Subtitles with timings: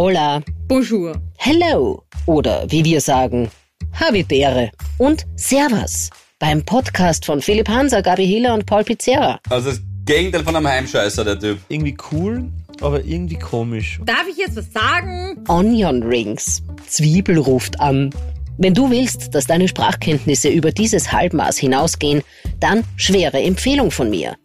[0.00, 1.20] Hola, Bonjour.
[1.38, 3.50] Hello oder wie wir sagen,
[3.98, 9.40] Habitäre und Servus beim Podcast von Philipp Hanser, Gabi Hiller und Paul Pizzerra.
[9.50, 11.58] Also das Gegenteil von einem Heimscheißer, der Typ.
[11.68, 12.48] Irgendwie cool,
[12.80, 13.98] aber irgendwie komisch.
[14.04, 15.44] Darf ich jetzt was sagen?
[15.48, 16.62] Onion Rings.
[16.86, 18.14] Zwiebel ruft an.
[18.56, 22.22] Wenn du willst, dass deine Sprachkenntnisse über dieses Halbmaß hinausgehen,
[22.60, 24.36] dann schwere Empfehlung von mir.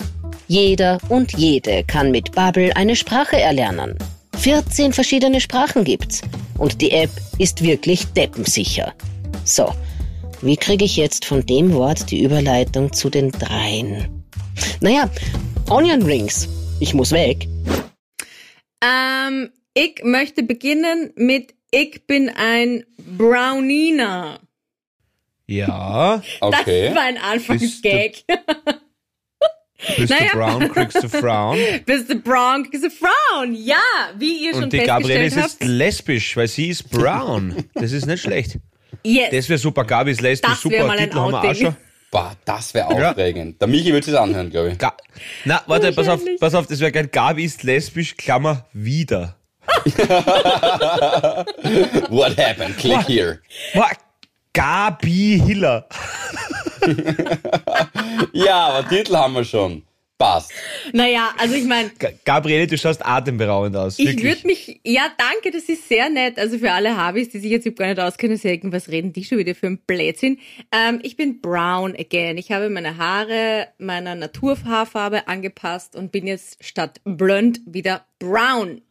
[0.48, 4.00] Jeder und jede kann mit Babbel eine Sprache erlernen.
[4.44, 6.22] 14 verschiedene Sprachen gibt's
[6.58, 8.94] und die App ist wirklich deppensicher.
[9.46, 9.74] So,
[10.42, 14.26] wie kriege ich jetzt von dem Wort die Überleitung zu den dreien?
[14.82, 15.10] Naja,
[15.70, 16.50] Onion Rings.
[16.82, 17.48] Ich muss weg.
[18.84, 24.42] Ähm, ich möchte beginnen mit Ich bin ein Browniner.
[25.48, 26.88] Ja, Okay.
[26.88, 28.26] Das war ein Anfangsgag.
[29.98, 30.30] bist Naja.
[30.34, 31.58] du brown, kriegst du Frauen.
[31.86, 33.54] Bist du brown, bist du Frauen.
[33.56, 33.78] Ja,
[34.18, 37.64] wie ihr schon Und die Gabriele ist jetzt lesbisch, weil sie ist brown.
[37.74, 38.56] Das ist nicht schlecht.
[38.56, 38.64] habt.
[39.06, 39.30] Yes.
[39.32, 39.84] Das wäre super.
[39.86, 40.86] Gabi ist lesbisch, Das super.
[40.86, 41.76] mal ein Titel haben wir auch schon.
[42.12, 43.12] Boah, das wäre Ja.
[43.12, 43.60] aufregend.
[43.60, 44.78] Der Michi wird es anhören, glaube ich.
[44.78, 44.94] Ga
[45.46, 47.08] Na, warte, pass auf, pass auf, das wäre geil.
[47.08, 49.36] Gabi ist lesbisch, Klammer, wieder.
[52.10, 52.78] What happened?
[52.78, 53.08] Click What?
[53.08, 53.40] here.
[53.74, 53.90] Boah,
[54.54, 55.88] Gabi Hiller.
[58.34, 59.84] Ja, aber Titel haben wir schon.
[60.18, 60.52] Passt.
[60.94, 63.98] Naja, also ich meine, Ga- Gabriele, du schaust atemberaubend aus.
[63.98, 66.38] ich würde mich, ja danke, das ist sehr nett.
[66.38, 69.24] Also für alle Habis, die sich jetzt überhaupt gar nicht auskennen, sagen, was reden die
[69.24, 70.40] schon wieder für ein Blödsinn.
[70.72, 72.38] Ähm, ich bin brown again.
[72.38, 78.82] Ich habe meine Haare meiner Naturhaarfarbe angepasst und bin jetzt statt blond wieder brown.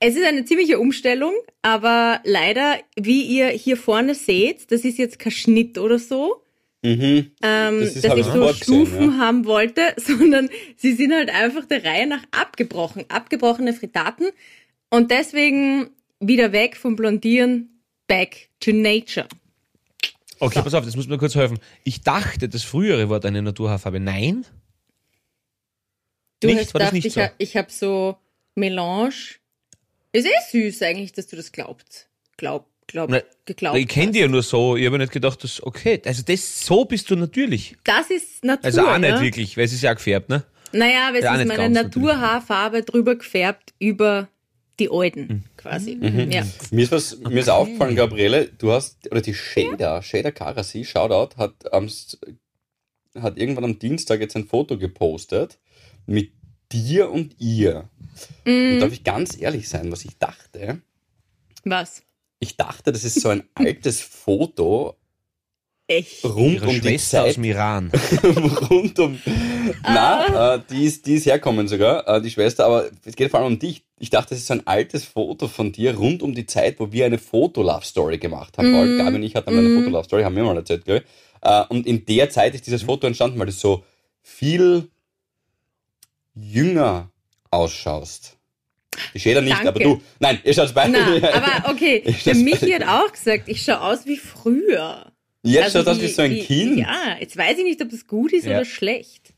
[0.00, 5.18] Es ist eine ziemliche Umstellung, aber leider, wie ihr hier vorne seht, das ist jetzt
[5.18, 6.42] kein Schnitt oder so,
[6.82, 10.94] ähm, Das ist- dass hab ich ich so sofort gesehen, Stufen haben wollte, sondern sie
[10.94, 14.30] sind halt einfach der Reihe nach abgebrochen, abgebrochene Fritaten
[14.90, 19.28] und deswegen wieder weg vom Blondieren, back to nature.
[20.40, 21.60] Okay, pass auf, das muss mir kurz helfen.
[21.84, 24.00] Ich dachte, das frühere war deine Naturhaarfarbe.
[24.00, 24.44] Nein?
[26.40, 26.58] Du Nicht?
[26.58, 27.20] hast War das gedacht, nicht ich, so?
[27.22, 28.16] ha- ich habe so
[28.56, 29.14] Melange.
[30.12, 30.30] Ist eh
[30.70, 32.08] süß eigentlich, dass du das glaubst.
[32.36, 33.78] Glaub, glaub, Na, geglaubt.
[33.78, 34.76] ich kenne die ja nur so.
[34.76, 37.76] Ich habe nicht gedacht, dass, okay, also das, so bist du natürlich.
[37.84, 38.64] Das ist Natur.
[38.64, 39.20] Also auch nicht ne?
[39.20, 40.44] wirklich, weil es ist ja auch gefärbt, ne?
[40.72, 41.84] Naja, aber es Ja, ist meine natürlich.
[42.08, 44.28] Naturhaarfarbe drüber gefärbt über
[44.78, 45.44] die alten, Hm.
[45.56, 45.96] quasi.
[45.96, 46.30] Mhm.
[46.30, 46.46] Ja.
[46.70, 51.36] Mir ist was, mir ist aufgefallen, Gabriele, du hast, oder die Shader, Shader Karasi, Shoutout,
[51.36, 51.90] hat, am,
[53.20, 55.58] hat irgendwann am Dienstag jetzt ein Foto gepostet
[56.06, 56.32] mit
[56.72, 57.88] dir und ihr.
[58.44, 58.74] Mhm.
[58.74, 60.80] Und darf ich ganz ehrlich sein, was ich dachte?
[61.64, 62.02] Was?
[62.40, 64.96] Ich dachte, das ist so ein altes Foto
[65.86, 66.24] Echt?
[66.24, 67.92] rund Ihre um die Schwester aus Zeit, dem Iran.
[68.70, 69.18] rund um,
[69.82, 73.40] na, äh, die ist, die ist herkommen sogar, äh, die Schwester, aber es geht vor
[73.40, 73.84] allem um dich.
[73.98, 76.90] Ich dachte, das ist so ein altes Foto von dir rund um die Zeit, wo
[76.92, 78.72] wir eine Foto-Love-Story gemacht haben.
[78.72, 81.48] Paul, Gabi und ich hatten eine Foto-Love-Story, haben wir mal erzählt, glaube ich.
[81.48, 83.84] Äh, und in der Zeit ist dieses Foto entstanden, weil du so
[84.22, 84.88] viel
[86.34, 87.10] jünger
[87.50, 88.38] ausschaust.
[89.14, 89.68] Die Schäder nicht, Danke.
[89.68, 90.02] aber du.
[90.20, 90.92] Nein, ihr schaut beide.
[90.92, 91.32] Na,
[91.62, 95.12] aber okay, Ich der das- Michi hat auch gesagt, ich schaue aus wie früher.
[95.42, 96.78] Jetzt Also schaut aus wie so ein die- Kind.
[96.78, 98.52] Ja, jetzt weiß ich nicht, ob das gut ist Ja.
[98.56, 99.34] oder schlecht.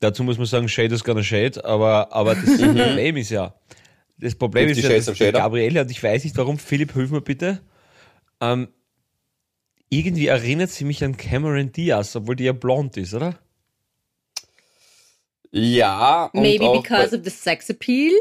[0.00, 3.54] Dazu muss man sagen, Shade is gonna Shade, aber, aber das Problem ist ja,
[4.18, 5.06] das Problem ist ja, dass.
[5.18, 7.62] Gabriele, und ich weiß nicht warum, Philipp, hilf mir bitte,
[8.42, 8.68] ähm,
[9.88, 13.38] irgendwie erinnert sie mich an Cameron Diaz, obwohl die ja blond ist, oder?
[15.52, 18.12] Ja, und Maybe auch because of the sex appeal.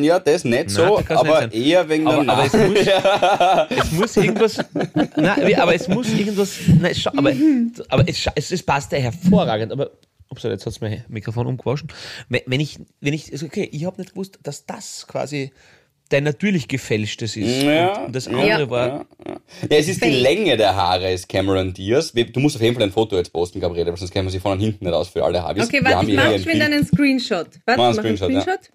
[0.00, 2.52] ja, das nicht Nein, so, das kann's aber nicht eher wegen Aber, der aber es
[2.52, 4.64] muss, es muss irgendwas,
[5.16, 7.32] nein, aber es muss irgendwas, nein, schau, aber,
[7.88, 9.90] aber es, es, es passt ja hervorragend, aber,
[10.30, 11.88] ups, jetzt hat's mein Mikrofon umgewaschen.
[12.28, 15.52] Wenn, wenn ich, wenn ich, also okay, ich habe nicht gewusst, dass das quasi
[16.08, 17.62] dein natürlich gefälschtes ist.
[17.62, 18.70] Ja, und, und das andere Ja.
[18.70, 19.40] war, Ja, ja.
[19.70, 20.10] ja, es ist die.
[20.10, 22.12] Länge der Haare, ist Cameron Diaz.
[22.12, 24.40] Du musst auf jeden Fall ein Foto jetzt posten, Gabriele, weil sonst kennen wir sie
[24.40, 25.64] von und hinten nicht aus für alle Habis.
[25.66, 26.60] Okay, warte, ich mache Bild.
[26.62, 27.46] einen Screenshot.
[27.46, 28.40] Warte, Mach einen mach einen Screenshot, ja.
[28.42, 28.70] Screenshot.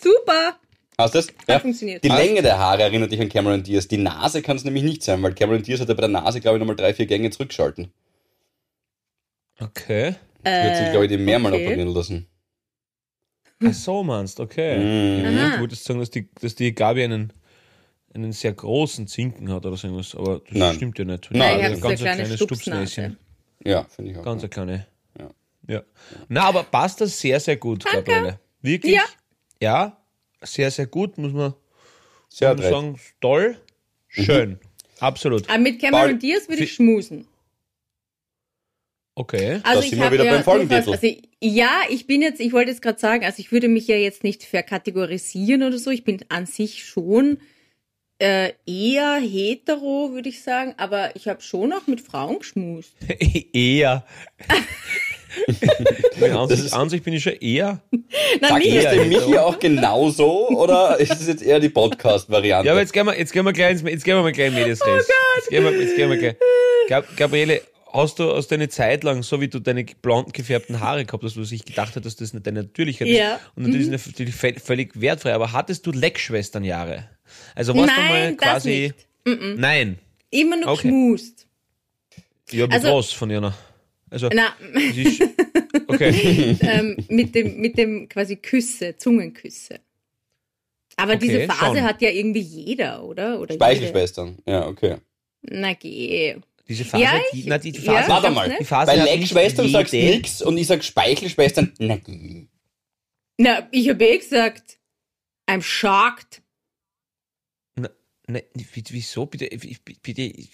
[0.00, 0.56] Super.
[1.00, 1.28] Hast du das?
[1.48, 1.58] Ja.
[1.60, 2.02] funktioniert.
[2.04, 2.08] Die.
[2.08, 3.86] Länge der Haare erinnert dich an Cameron Diaz.
[3.88, 6.40] Die Nase kann es nämlich nicht sein, weil Cameron Diaz hat ja bei der Nase,
[6.40, 7.92] glaube ich, nochmal drei, vier Gänge zurückschalten.
[9.60, 10.14] okay.
[10.44, 11.66] Das wird sich, glaube ich, die mehrmal okay.
[11.66, 12.27] operieren lassen.
[13.64, 14.78] Ach so meinst, okay.
[15.22, 15.52] Mhm.
[15.54, 17.32] Du wolltest sagen, dass die, dass die Gabi einen,
[18.14, 20.74] einen sehr großen Zinken hat oder so irgendwas, aber das Nein.
[20.76, 21.28] stimmt ja nicht.
[21.30, 22.36] Nein, Nein, ich habe ein so eine ganz kleine kleines.
[22.36, 23.18] Stupsnäschen.
[23.64, 24.22] Ja, finde ich auch.
[24.22, 24.86] Ganz eine kleine.
[25.18, 25.30] Ja.
[25.66, 25.82] Ja.
[26.28, 28.02] Na, aber passt das sehr, sehr gut, Danke.
[28.10, 28.38] Gabriele.
[28.62, 28.94] Wirklich?
[28.94, 29.02] Ja.
[29.60, 29.96] Ja,
[30.42, 31.52] sehr, sehr gut, muss man,
[32.28, 32.70] Sehr muss man adrett.
[32.70, 33.00] sagen.
[33.20, 33.56] Toll,
[34.06, 34.58] schön.
[35.00, 35.48] Absolut.
[35.48, 37.26] Aber mit Cameron Diaz würde ich schmusen.
[39.18, 39.60] Okay.
[39.64, 40.92] Da sind wir wieder beim Folgentitel.
[40.92, 41.08] Also,
[41.42, 44.22] ja, ich bin jetzt, ich wollte jetzt gerade sagen, also ich würde mich ja jetzt
[44.22, 45.90] nicht verkategorisieren oder so.
[45.90, 47.38] Ich bin an sich schon
[48.20, 52.92] äh, eher hetero, würde ich sagen, aber ich habe schon auch mit Frauen geschmust.
[53.52, 54.04] eher.
[56.20, 57.80] an, Das sich, ist- an sich bin ich schon eher.
[58.40, 59.18] Na, Sagt das Ja, dem ja.
[59.18, 62.66] Michi auch genauso oder ist es jetzt eher die Podcast-Variante?
[62.66, 64.48] Ja, aber jetzt gehen wir, jetzt gehen wir gleich ins, jetzt gehen wir mal gleich
[64.48, 65.08] in Medias Res.
[65.38, 66.36] Jetzt gehen wir, jetzt gehen wir gleich.
[66.88, 67.60] Gab, Gabriele,
[67.92, 71.36] hast du aus deiner Zeit lang, so wie du deine blonden gefärbten Haare gehabt hast,
[71.36, 73.36] wo du sich gedacht hast, dass das nicht deine Natürlichkeit Ja.
[73.36, 73.42] ist?
[73.56, 77.08] Und natürlich ist natürlich völ- völlig wertfrei, aber hattest du Leckschwesternjahre?
[77.54, 78.92] Also warst du mal Nein, das quasi.
[79.24, 79.98] Nein.
[80.30, 80.82] Immer nur Okay.
[80.88, 81.46] geschmust.
[82.50, 83.56] Ja, mit Also- was von Jana?
[84.10, 85.22] Also, Na, ist,
[85.86, 86.56] okay.
[86.62, 89.80] ähm, mit dem, mit dem quasi Küsse, Zungenküsse.
[90.96, 91.82] Aber Okay, diese Phase schon.
[91.84, 93.38] hat ja irgendwie jeder, oder?
[93.38, 93.62] oder jede.
[93.64, 94.38] Speichelschwestern.
[94.46, 94.96] Ja, okay.
[95.42, 96.36] Na geh.
[96.68, 98.48] Diese Phase, Ja, ich- die, na, die, die ja, Phase, ich Warte mal.
[98.48, 98.60] nicht.
[98.60, 101.72] die Phase Bei Leckschwestern sagst du nix und ich sag Speichelschwestern.
[101.78, 102.46] Na, geh.
[103.38, 104.78] Na, ich habe eh gesagt,
[105.48, 106.42] I'm shocked.
[107.76, 107.88] Na,
[108.26, 109.26] ne, wie- wieso?
[109.26, 110.50] Bitte, ich- bitte, ich-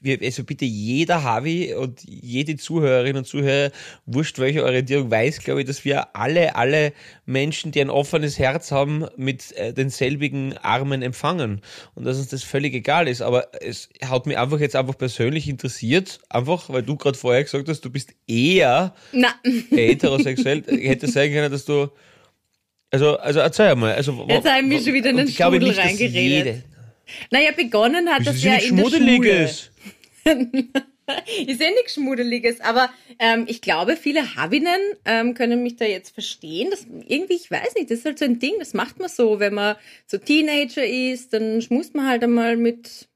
[0.00, 3.70] wir- also bitte jeder Harvey und jede Zuhörerin und Zuhörer,
[4.06, 6.92] wurscht welche Orientierung, weiß, glaube ich, dass wir alle, alle
[7.26, 11.60] Menschen, die ein offenes Herz haben, mit äh, denselbigen Armen empfangen
[11.94, 13.22] und dass uns das völlig egal ist.
[13.22, 17.68] Aber es hat mich einfach jetzt einfach persönlich interessiert, einfach, weil du gerade vorher gesagt
[17.68, 18.94] hast, du bist eher
[19.70, 21.88] heterosexuell, hätte sein können, dass du
[22.90, 23.92] also, also erzähl mal.
[23.92, 26.64] Also, Jetzt wa- habe ich mich wa- schon wieder in den ich Strudel reingeredet.
[27.30, 28.90] Naja, begonnen hat das ist ja in der Schule.
[28.90, 29.70] Schmuddeliges?
[31.46, 36.12] Ist eh nichts Schmuddeliges, aber ähm, ich glaube, viele Habinnen ähm, können mich da jetzt
[36.12, 36.68] verstehen.
[36.70, 39.40] Das, irgendwie, ich weiß nicht, das ist halt so ein Ding, das macht man so,
[39.40, 39.76] wenn man
[40.06, 43.08] so Teenager ist, dann schmust man halt einmal mit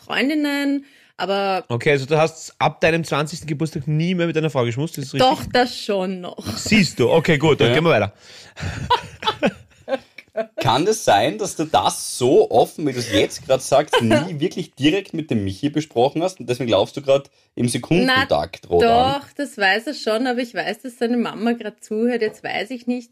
[0.00, 0.84] Freundinnen,
[1.16, 3.46] aber Okay, also du hast ab deinem 20.
[3.48, 5.28] Geburtstag nie mehr mit einer Frau geschmust, das ist richtig?
[5.28, 6.44] doch das schon noch.
[6.56, 7.74] Siehst du, okay, gut, dann Ja.
[7.74, 8.14] gehen wir weiter.
[10.56, 14.10] Kann es sein, dass du das so offen, wie du es jetzt gerade sagst, nie
[14.40, 18.82] wirklich direkt mit dem Michi besprochen hast und deswegen laufst du gerade im Sekundentakt rot
[18.84, 19.20] an?
[19.22, 22.70] Doch, das weiß er schon, aber ich weiß, dass seine Mama gerade zuhört, jetzt weiß
[22.70, 23.10] ich nicht.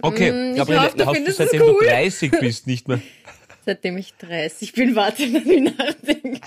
[0.00, 1.86] Okay, Mm, ich Gabriele, hoffe, du hast du findest es seitdem du cool.
[1.86, 3.00] 30 bist nicht mehr.
[3.66, 6.40] Seitdem ich 30 bin, warte, lass mich nachdenken.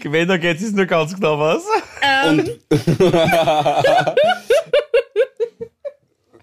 [0.00, 1.64] Gewinner geht es nur ganz genau was.
[2.02, 2.48] Ähm,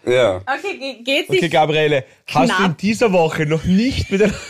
[0.08, 0.38] Ja.
[0.38, 4.34] okay, ge- geht sich Okay, Gabriele, hast du in dieser Woche noch nicht mit einer...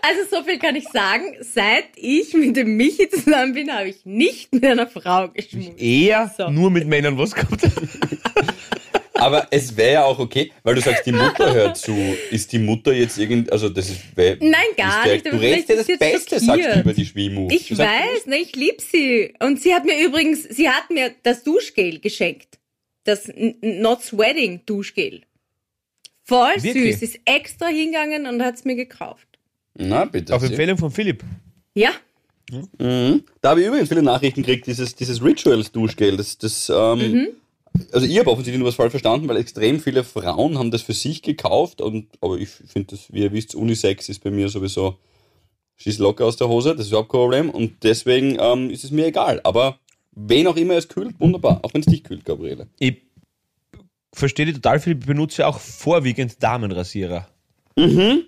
[0.00, 1.36] Also so viel kann ich sagen.
[1.40, 5.78] Seit ich mit dem Michi zusammen bin, habe ich nicht mit einer Frau geschmust.
[5.78, 6.48] Eher So.
[6.50, 7.62] nur mit Männern was gehabt.
[9.22, 11.94] Aber es wäre ja auch okay, weil du sagst, die Mutter hört zu.
[12.30, 15.36] Ist die Mutter jetzt irgend, also das ist, wär, Nein, gar ist der, nicht, Du
[15.36, 16.76] redest ja das Beste, sagst schockiert.
[16.76, 17.48] du über die Schwimu.
[17.50, 19.34] Ich du sagst, weiß, ne, ich lieb sie.
[19.40, 22.58] Und sie hat mir übrigens, sie hat mir das Duschgel geschenkt.
[23.04, 23.30] Das
[23.62, 25.22] Not Sweating Duschgel.
[26.24, 26.94] Voll Wirklich?
[26.98, 27.02] süß.
[27.02, 29.26] Ist extra hingegangen und hat es mir gekauft.
[29.74, 30.34] Na, bitte.
[30.34, 30.42] Auf.
[30.42, 31.22] Empfehlung von Philipp.
[31.74, 31.90] Ja,
[32.78, 33.24] Mhm.
[33.40, 36.18] Da habe ich übrigens viele Nachrichten gekriegt, dieses, dieses Rituals-Duschgel.
[36.18, 37.28] Das, das, ähm, Mhm.
[37.92, 40.92] Also ich habe offensichtlich nur was falsch verstanden, weil extrem viele Frauen haben das für
[40.92, 41.80] sich gekauft.
[41.80, 44.98] Und, aber ich finde das, wie ihr wisst, Unisex ist bei mir sowieso
[45.76, 47.50] schießt locker aus der Hose, das ist überhaupt kein Problem.
[47.50, 49.40] Und deswegen ähm, ist es mir egal.
[49.44, 49.78] Aber
[50.12, 51.60] wen auch immer es kühlt, wunderbar.
[51.62, 52.68] Auch wenn es dich kühlt, Gabriele.
[52.78, 52.98] Ich
[54.14, 57.26] verstehe dich total, Philipp, ich benutze auch vorwiegend Damenrasierer.
[57.74, 58.26] Finde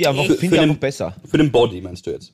[0.00, 1.16] ich einfach, find Für ich den- einfach besser.
[1.26, 2.32] Für den Body meinst du jetzt?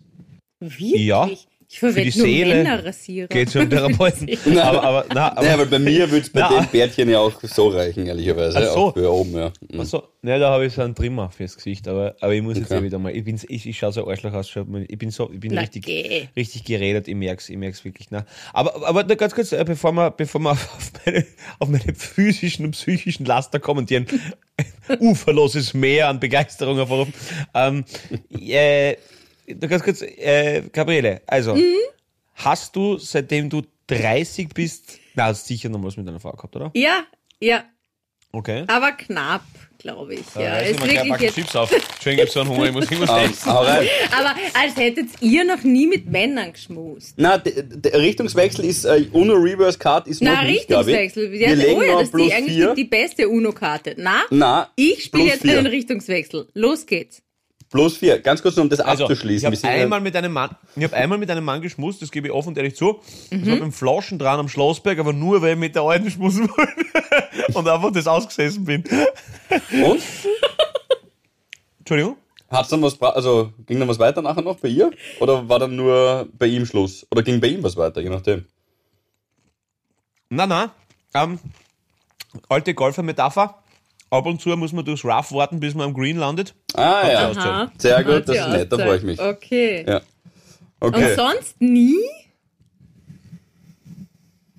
[0.61, 0.93] wirklich?
[1.07, 1.29] Ja,
[1.71, 3.27] Ich verwende die nur Seele.
[3.29, 4.27] Geht zum Therapeuten.
[4.59, 6.61] aber, aber, na, aber, naja, weil bei mir würde es bei Na.
[6.61, 8.57] dem Bärtchen ja auch so reichen, ehrlicherweise.
[8.59, 8.79] Ach so.
[8.87, 9.53] Auch für oben, ja.
[9.71, 9.81] Mhm.
[9.81, 12.71] Achso, ne, da habe ich so einen Trimmer fürs Gesicht, aber, aber ich muss jetzt
[12.71, 12.81] Okay.
[12.81, 14.51] eh wieder mal, ich, bin, ich, ich schaue so Arschloch aus,
[14.89, 16.29] ich bin so, ich bin Na, richtig, geh.
[16.35, 18.25] richtig geredet, ich merk's, ich merk's wirklich, na.
[18.55, 21.27] Aber, aber ganz kurz, äh, bevor wir, bevor wir auf meine,
[21.59, 24.07] auf meine physischen und psychischen Laster kommen, die ein
[25.01, 27.13] uferloses Meer an Begeisterung hervorrufen,
[27.53, 27.85] ähm,
[28.41, 28.97] äh,
[29.61, 31.75] ganz kurz, äh, Gabriele, also, Mhm.
[32.35, 36.55] hast du, seitdem du 30 bist, na, hast sicher noch was mit deiner Frau gehabt,
[36.57, 36.71] oder?
[36.75, 37.05] Ja,
[37.41, 37.65] ja,
[38.33, 38.65] Okay.
[38.67, 39.43] aber knapp,
[39.79, 40.21] glaube ich.
[40.35, 41.35] Ja, reiß ist wirklich jetzt.
[41.37, 41.73] Chips auf.
[41.73, 43.49] Entschuldigung, ich hab so einen Hunger, ich muss irgendwas Ähm, essen.
[43.49, 47.15] Aber als hättet ihr noch nie mit Männern geschmust.
[47.17, 50.61] Na, der, Richtungswechsel ist, äh, UNO Reverse Card ist Na, noch nicht.
[50.69, 51.33] Richtungswechsel.
[51.33, 53.95] Wir Ja, legen oh ja, noch das ist die, eigentlich die, die beste UNO-Karte.
[53.97, 55.57] Na, Na, ich spiele jetzt vier.
[55.59, 56.49] einen Richtungswechsel.
[56.55, 57.23] Los geht's.
[57.71, 58.19] Plus vier.
[58.21, 59.47] Ganz kurz, nur um das Also, ich abzuschließen.
[59.47, 62.11] habe sind ja- einmal, mit einem Mann- ich hab einmal mit einem Mann geschmust, das
[62.11, 63.01] gebe ich offen und ehrlich zu.
[63.31, 63.47] Mhm.
[63.47, 66.49] war mit dem Flaschen dran am Schlossberg, aber nur, weil ich mit der alten schmusen
[66.49, 68.85] wollte und einfach das ausgesessen bin.
[69.85, 70.03] Und?
[71.81, 72.17] Entschuldigung?
[72.51, 74.91] Hat's dann was, also ging dann was weiter nachher noch bei ihr?
[75.21, 77.07] Oder war dann nur bei ihm Schluss?
[77.11, 78.47] Oder ging bei ihm was weiter, je nachdem?
[80.31, 80.71] Na, na.
[81.15, 81.39] Ähm,
[82.49, 83.63] alte Golfer-Metapher.
[84.11, 86.55] Ab und zu muss man durchs Rough warten, bis man am Green landet.
[86.75, 87.73] Ah ja, Aha.
[87.77, 89.21] sehr gut, Hat das ist nett, da freue ich mich.
[89.21, 89.85] Okay.
[89.87, 90.01] Ja.
[90.81, 91.15] Und Okay.
[91.15, 91.97] sonst nie?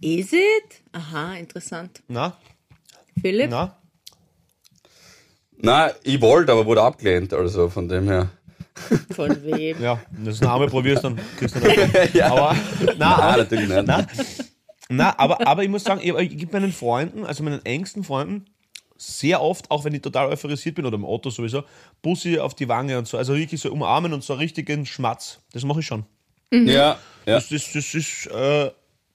[0.01, 0.82] Is it?
[0.94, 2.01] Aha, interessant.
[2.08, 2.38] Na,
[3.22, 3.50] Philipp?
[3.50, 3.75] na.
[5.62, 8.29] Na, ich wollte, aber wurde abgelehnt, also von dem her.
[9.13, 9.82] Von wem?
[9.82, 11.74] Ja, wenn du das noch einmal probierst, dann kriegst du noch.
[12.13, 12.32] ja.
[12.32, 13.84] Aber, na, Nein, aber, natürlich nicht.
[13.86, 14.08] na,
[14.88, 18.46] na, aber, aber ich muss sagen, ich, ich gebe meinen Freunden, also meinen engsten Freunden,
[19.01, 21.63] sehr oft, auch wenn ich total euphorisiert bin oder im Auto sowieso,
[22.01, 23.18] Bussi auf die Wange und so.
[23.18, 25.39] Also wirklich so umarmen und so richtigen Schmatz.
[25.53, 26.06] Das mache ich schon.
[26.51, 26.98] Ja, ja.
[27.25, 28.72] Das, das, das ist, äh,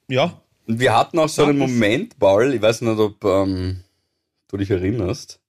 [0.09, 0.41] ja.
[0.67, 3.85] Wir hatten auch so einen Moment, Paul, ich weiß nicht, ob ähm,
[4.49, 5.41] du dich erinnerst,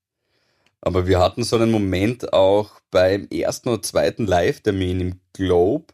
[0.81, 5.85] aber wir hatten so einen Moment auch beim ersten oder zweiten Live-Termin im Globe,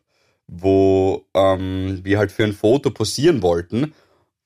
[0.48, 3.94] wo ähm, wir halt für ein Foto posieren wollten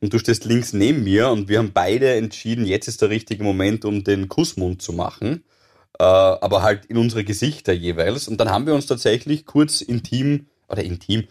[0.02, 3.44] und du stehst links neben mir und wir haben beide entschieden, jetzt ist der richtige
[3.44, 5.44] Moment, um den Kussmund zu machen,
[6.00, 8.28] äh, aber halt in unsere Gesichter jeweils.
[8.28, 11.26] Und dann haben wir uns tatsächlich kurz intim, oder intim,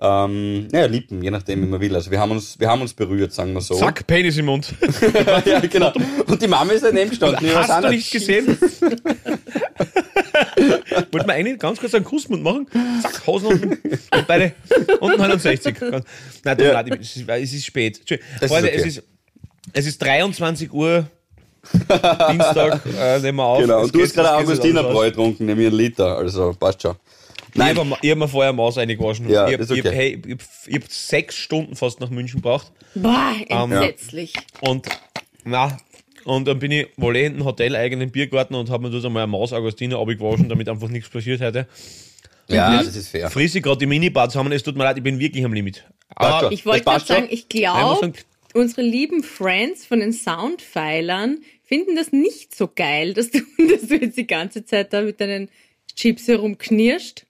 [0.00, 1.94] ähm, naja, Lippen, je nachdem, wie man will.
[1.94, 3.74] Also wir haben uns, wir haben uns berührt, sagen wir so.
[3.74, 4.74] Zack, Penis im Mund.
[5.44, 5.92] ja, genau.
[6.26, 7.46] Und die Mama ist daneben gestanden.
[7.46, 8.58] weiß auch Hast du nicht gesehen?
[11.12, 12.66] Wollte man eigentlich ganz kurz einen Kussmund machen?
[13.02, 14.52] Zack, Hosen unten und beide
[15.00, 15.76] unten 69.
[15.80, 16.72] Nein, tut mir Ja.
[16.72, 18.00] leid, es ist, es ist spät.
[18.46, 18.76] Freunde, okay.
[18.76, 19.02] es, ist,
[19.72, 21.06] es ist 23 Uhr,
[22.30, 23.60] Dienstag, äh, nehmen wir auf.
[23.60, 23.78] Genau.
[23.78, 26.16] Es Und du geht- hast gerade es Augustinerbräu getrunken, nämlich einen Liter.
[26.18, 26.96] Also passt schon.
[27.54, 29.28] Ich habe hab mir vorher Maus eingewaschen.
[29.30, 29.88] Ja, ich ist habe okay.
[29.88, 32.72] hab, hey, ich hab, ich hab sechs Stunden fast nach München gebraucht.
[32.96, 34.32] Boah, Ähm, entsetzlich.
[34.60, 34.86] Und
[35.44, 35.76] na,
[36.24, 39.22] und dann bin ich wohl eh in einem Hotel-eigenen Biergarten und habe mir dort einmal
[39.24, 41.66] eine Maus Augustiner abgewaschen, damit einfach nichts passiert hätte.
[42.48, 43.30] Ja, das ist fair.
[43.30, 45.84] Friss ich gerade die Minibad zusammen, es tut mir leid, ich bin wirklich am Limit.
[46.14, 46.52] Aber.
[46.52, 48.12] Ich wollte gerade sagen, ich glaube,
[48.52, 53.38] unsere lieben Friends von den Soundpfeilern finden das nicht so geil, dass du,
[53.70, 55.48] dass du jetzt die ganze Zeit da mit deinen
[55.96, 57.24] Chips herumknirscht.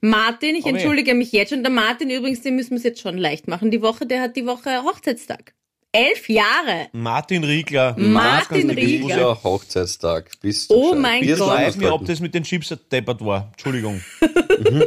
[0.00, 0.74] Martin, ich Oh, nee.
[0.74, 1.62] entschuldige mich jetzt schon.
[1.62, 3.70] Der Martin übrigens, den müssen wir es jetzt schon leicht machen.
[3.70, 5.54] Die Woche, der hat die Woche Hochzeitstag.
[5.94, 6.88] Elf Jahre.
[6.92, 7.94] Martin Riegler.
[7.96, 8.86] Martin Riegler.
[9.16, 9.44] Riegler.
[9.44, 10.30] Hochzeitstag.
[10.40, 11.38] Bist du Oh mein Gott.
[11.38, 13.48] Weiß nicht, ob das mit den Chips deppert war.
[13.52, 14.00] Entschuldigung.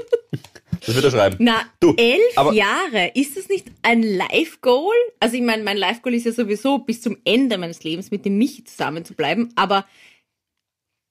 [0.85, 1.37] Das wird er schreiben.
[1.39, 3.11] Na, Du, elf aber- Jahre.
[3.15, 4.93] Ist das nicht ein Life-Goal?
[5.19, 8.37] Also ich meine, mein Life-Goal ist ja sowieso bis zum Ende meines Lebens mit dem
[8.37, 9.85] Michi zusammen zu bleiben, aber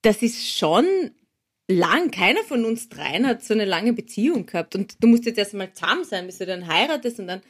[0.02, 0.86] das ist schon
[1.68, 2.10] lang.
[2.12, 4.76] Keiner von uns dreien hat so eine lange Beziehung gehabt.
[4.76, 7.42] Und du musst jetzt erst einmal zahm sein, bis du dann heiratest und dann,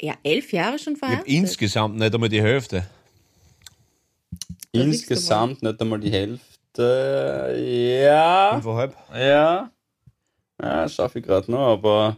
[0.00, 1.28] ja, elf Jahre schon verheiratet.
[1.28, 2.86] insgesamt nicht einmal die Hälfte.
[4.72, 8.02] Da Insgesamt nicht einmal die Hälfte.
[8.04, 8.50] Ja.
[8.54, 8.96] Fünfeinhalb.
[9.14, 9.70] Ja.
[10.60, 12.16] Ja, schaffe ich gerade noch, aber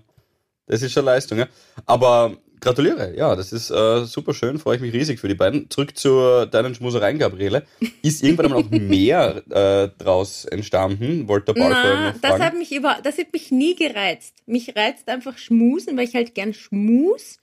[0.66, 1.38] das ist schon Leistung.
[1.38, 1.48] Ja.
[1.84, 5.70] Aber gratuliere, ja, das ist äh, super schön, freue ich mich riesig für die beiden.
[5.70, 7.66] Zurück zu deinen Schmusereien, Gabriele.
[8.02, 11.28] Ist irgendwann einmal noch mehr äh, draus entstanden?
[11.28, 14.34] Wollte der Paul Na, noch das hat mich über, das hat mich nie gereizt.
[14.46, 17.38] Mich reizt einfach Schmusen, weil ich halt gern schmus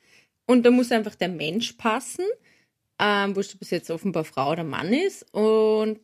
[0.46, 2.26] und da muss einfach der Mensch passen,
[3.00, 6.00] ähm, wurscht, ob es jetzt offenbar Frau oder Mann ist und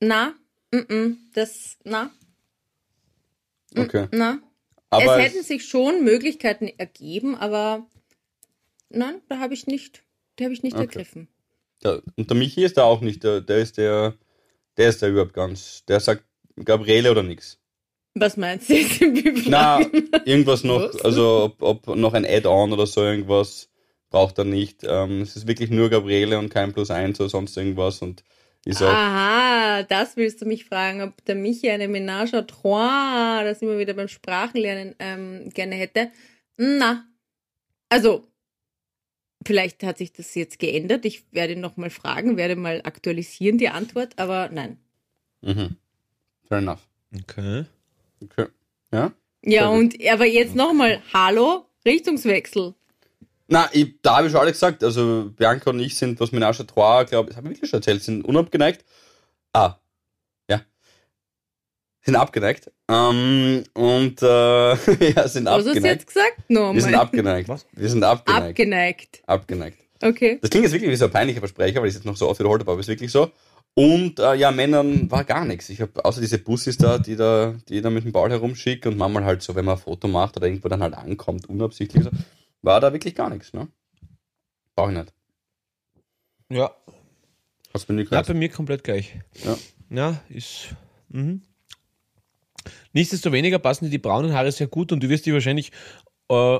[0.00, 0.34] na,
[0.72, 2.10] mm -mm, das, na,
[3.76, 4.08] okay.
[4.12, 4.38] na.
[4.90, 7.86] Aber es hätten sich schon Möglichkeiten ergeben, aber
[8.88, 10.02] nein, da habe ich nicht,
[10.38, 10.84] die habe ich nicht Okay.
[10.84, 11.28] ergriffen.
[11.82, 14.14] Ja, und der Michi ist da auch nicht, der, der ist der,
[14.76, 16.24] der ist der überhaupt ganz, der sagt
[16.56, 17.58] Gabriele oder nix.
[18.14, 19.44] Was meinst du jetzt im?
[19.46, 19.80] Na,
[20.24, 23.69] irgendwas noch, also ob, ob noch ein Add-on oder so irgendwas
[24.10, 24.84] braucht er nicht.
[24.84, 28.22] Ähm, es ist wirklich nur Gabriele und kein Plus eins oder sonst irgendwas und
[28.66, 33.42] ist auch, Aha, das willst du mich fragen, ob der Michi eine Ménage à trois,
[33.42, 36.10] das immer wieder beim Sprachenlernen ähm, gerne hätte.
[36.58, 37.06] Na,
[37.88, 38.26] also,
[39.46, 41.06] vielleicht hat sich das jetzt geändert.
[41.06, 44.76] Ich werde ihn nochmal fragen, werde mal aktualisieren die Antwort, aber nein.
[45.40, 45.76] mhm.
[46.46, 46.86] fair enough.
[47.14, 47.64] Okay.
[48.22, 48.46] Okay.
[48.92, 49.12] Ja?
[49.42, 52.74] Ja, und aber jetzt nochmal, hallo, Richtungswechsel.
[53.52, 54.84] Na, ich, da habe ich schon alle gesagt.
[54.84, 57.68] Also Bianca und ich sind, was Menage à Trois, glaube ich, das habe ich wirklich
[57.68, 58.84] schon erzählt, sind unabgeneigt.
[59.52, 59.74] Ah,
[60.48, 60.60] ja.
[62.02, 62.70] Sind abgeneigt.
[62.88, 64.26] Ähm, und äh,
[65.10, 65.84] ja, sind Was hast du abgeneigt.
[65.84, 66.36] jetzt gesagt?
[66.48, 67.48] No, Wir sind abgeneigt.
[67.48, 67.66] Was?
[67.72, 68.50] Wir sind abgeneigt.
[68.50, 69.22] Abgeneigt.
[69.26, 69.78] abgeneigt.
[70.00, 70.38] Okay.
[70.40, 72.28] Das klingt jetzt wirklich wie so ein peinlicher Versprecher, weil ich es jetzt noch so
[72.28, 73.32] oft wiederholt habe, aber es ist wirklich so.
[73.74, 75.68] Und äh, ja, Männern war gar nichts.
[75.70, 78.96] Ich habe außer diese Bussis da, die da, die da mit dem Ball herumschickt und
[78.96, 82.10] manchmal halt so, wenn man ein Foto macht oder irgendwo dann halt ankommt, unabsichtlich so,
[82.62, 83.68] war da wirklich gar nichts, ne?
[84.74, 85.12] Brauche ich nicht.
[86.48, 86.74] Ja.
[87.72, 89.14] Hast du mir nicht ja, bei mir komplett gleich.
[89.44, 89.56] Ja.
[89.90, 90.74] Ja, ist.
[91.08, 91.42] Mhm.
[92.92, 95.72] Nichtsdestoweniger passen dir die braunen Haare sehr gut und du wirst die wahrscheinlich
[96.28, 96.58] äh,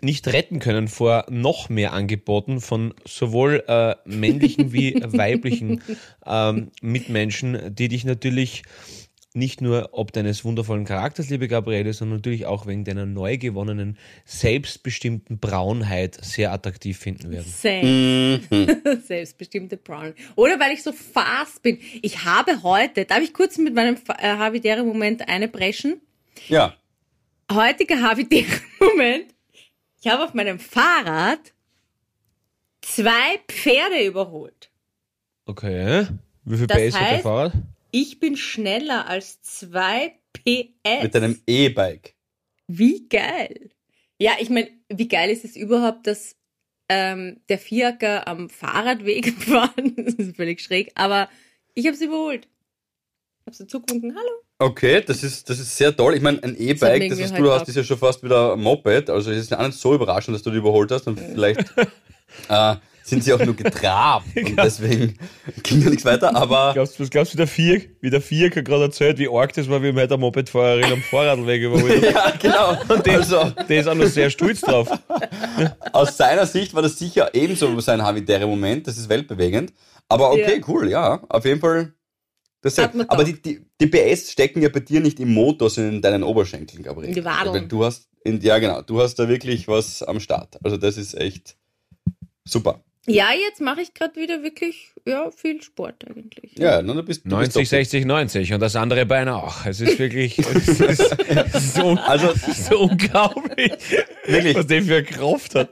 [0.00, 5.82] nicht retten können vor noch mehr Angeboten von sowohl äh, männlichen wie weiblichen
[6.24, 8.62] ähm, Mitmenschen, die dich natürlich
[9.32, 13.96] nicht nur ob deines wundervollen Charakters, liebe Gabriele, sondern natürlich auch wegen deiner neu gewonnenen,
[14.24, 17.46] selbstbestimmten Braunheit sehr attraktiv finden werden.
[17.46, 18.40] Same.
[19.06, 20.14] Selbstbestimmte Brown.
[20.34, 21.78] Oder weil ich so fast bin.
[22.02, 26.00] Ich habe heute, darf ich kurz mit meinem äh, Havidere-Moment eine brechen?
[26.48, 26.74] Ja.
[27.52, 29.26] Heutiger Havidere-Moment.
[30.02, 31.52] Ich habe auf meinem Fahrrad
[32.80, 34.70] zwei Pferde überholt.
[35.44, 36.06] Okay.
[36.44, 37.52] Wie viel Das PS hat der heißt- Fahrrad?
[37.92, 41.02] Ich bin schneller als zwei PS.
[41.02, 42.14] Mit deinem E-Bike.
[42.66, 43.70] Wie geil.
[44.18, 46.36] Ja, ich meine, wie geil ist es überhaupt, dass
[46.88, 49.94] ähm, der Fiaker am Fahrradweg fahren?
[49.96, 51.28] Das ist völlig schräg, aber
[51.74, 52.48] ich habe es überholt.
[53.46, 54.42] Hab's dazu gewunken, hallo.
[54.58, 56.14] Okay, das ist, das ist sehr toll.
[56.14, 58.52] Ich meine, ein Das E-Bike, das, was halt du hast, ist ja schon fast wieder
[58.52, 59.08] ein Moped.
[59.08, 61.06] Also es ist auch nicht so überraschend, dass du die überholt hast.
[61.06, 61.60] Und vielleicht
[62.48, 62.76] äh,
[63.10, 64.26] sind sie auch nur getrabt.
[64.36, 65.16] Und deswegen
[65.62, 66.34] ging ja nichts weiter.
[66.34, 69.28] Aber Glaubst du, was glaubst du, wie der Vier, wie der Vierker gerade erzählt, wie
[69.28, 72.42] arg das war, wie mir der Mopedfahrerin am Fahrradweg überholt hat?
[72.42, 72.94] ja, genau.
[73.12, 74.88] Also Der ist auch noch sehr stolz drauf.
[75.92, 78.86] aus seiner Sicht war das sicher ebenso sein habitäre Moment.
[78.86, 79.72] Das ist weltbewegend.
[80.08, 80.64] Aber okay, Ja.
[80.68, 81.22] cool, ja.
[81.28, 81.92] Auf jeden Fall.
[82.62, 85.70] Das Hat man aber die, die, die PS stecken ja bei dir nicht im Motor,
[85.70, 87.08] sondern in deinen Oberschenkeln, Gabriel.
[87.08, 87.68] In die Wadeln.
[87.68, 90.58] Du hast, in, ja genau, du hast da wirklich was am Start.
[90.62, 91.56] Also das ist echt
[92.44, 92.84] super.
[93.06, 96.52] Ja, jetzt mache ich gerade wieder wirklich ja, viel Sport eigentlich.
[96.58, 99.64] Ja, na, du bist, du bist 90, doch- 60, 90 und das andere Bein auch.
[99.64, 102.32] Es ist wirklich, es ist, so, Also,
[102.68, 103.72] so unglaublich,
[104.26, 104.54] Wirklich.
[104.56, 105.70] was der für eine Kraft hat.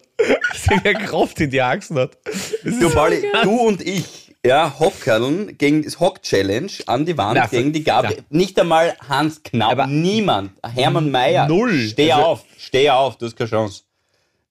[0.51, 2.17] Was der für Kraft in die Achsen hat.
[2.25, 7.47] Das du, Pauli, du und ich, ja, Hockerln gegen das Hock-Challenge an die Wand Na,
[7.47, 8.15] gegen die Gabi.
[8.17, 8.25] na.
[8.39, 10.53] Nicht einmal Hans Knapp, Aber- niemand.
[10.75, 11.47] Hermann Mayer.
[11.47, 11.89] Null.
[11.89, 13.83] Steh Also- auf, steh auf, du hast keine Chance.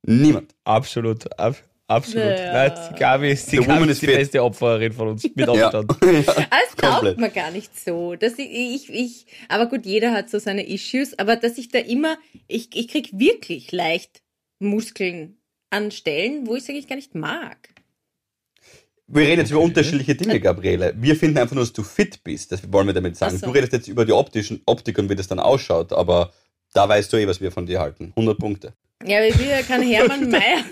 [0.04, 0.54] Niemand.
[0.64, 1.56] absolut, ab,
[1.88, 2.26] absolut.
[2.26, 2.54] Ja.
[2.54, 5.24] Nein, die Gabi ist die, The Gabi woman ist is die beste Opfererin von uns,
[5.24, 5.70] mit Ja.
[5.70, 5.92] Abstand.
[6.02, 6.82] Aber es Komplett.
[6.82, 8.16] taugt mir gar nicht so.
[8.16, 11.80] Dass ich, ich, ich, aber gut, jeder hat so seine Issues, aber dass ich da
[11.80, 14.22] immer, ich, ich krieg wirklich leicht
[14.60, 15.38] Muskeln
[15.70, 17.70] an Stellen, wo ich es eigentlich gar nicht mag.
[19.10, 20.94] Wir reden jetzt über unterschiedliche Dinge, Gabriele.
[20.98, 22.52] Wir finden einfach nur, dass du fit bist.
[22.52, 23.38] Das wollen wir damit sagen.
[23.38, 23.48] So.
[23.48, 26.34] Du redest jetzt über die optischen, Optik und wie das dann ausschaut, aber
[26.74, 28.12] da weißt du eh, was wir von dir halten.
[28.18, 28.74] 100 Punkte.
[29.06, 30.64] Ja, aber ich will ja kein Hermann Mayer.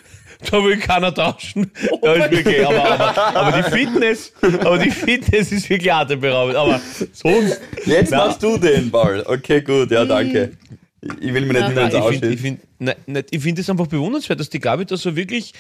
[0.52, 1.72] Da will keiner tauschen.
[2.02, 6.58] Da ist wirklich, aber, aber, aber die Fitness, aber die Fitness ist wirklich atemberaubend.
[6.58, 6.80] Aber
[7.14, 7.62] sonst.
[7.86, 8.18] Jetzt Na.
[8.26, 9.24] machst du den Ball.
[9.26, 10.58] Okay, gut, ja, danke.
[11.22, 14.40] Ich will mir nicht mehr ins Nein, ich finde ich find, find es einfach bewundernswert,
[14.40, 15.54] dass die Gabi da so wirklich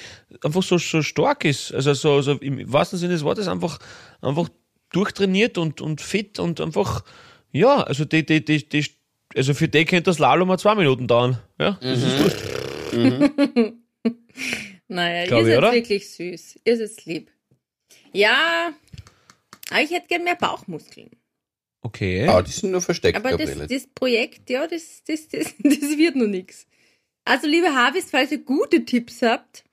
[0.43, 1.73] einfach so, so stark ist.
[1.73, 3.79] Also so, so im wahrsten Sinne des Wortes einfach,
[4.21, 4.49] einfach
[4.91, 7.03] durchtrainiert und, und fit und einfach,
[7.51, 8.85] ja, also die, die, die, die,
[9.35, 11.37] also für die könnte das Slalom mal zwei Minuten dauern.
[11.59, 12.54] Ja, das ist gut.
[14.87, 15.71] Naja, Glaub ihr ich, seid oder?
[15.73, 16.59] wirklich süß.
[16.63, 17.31] Ihr seid lieb.
[18.13, 18.73] Ja,
[19.69, 21.09] aber ich hätte gern mehr Bauchmuskeln.
[21.81, 22.27] Okay.
[22.27, 26.15] Ah, die sind nur versteckt, Aber das, das Projekt, ja, das, das, das, das wird
[26.15, 26.67] noch nix.
[27.25, 29.63] Also, liebe Harvis, falls ihr gute Tipps habt,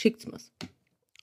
[0.00, 0.52] schickt's mir's.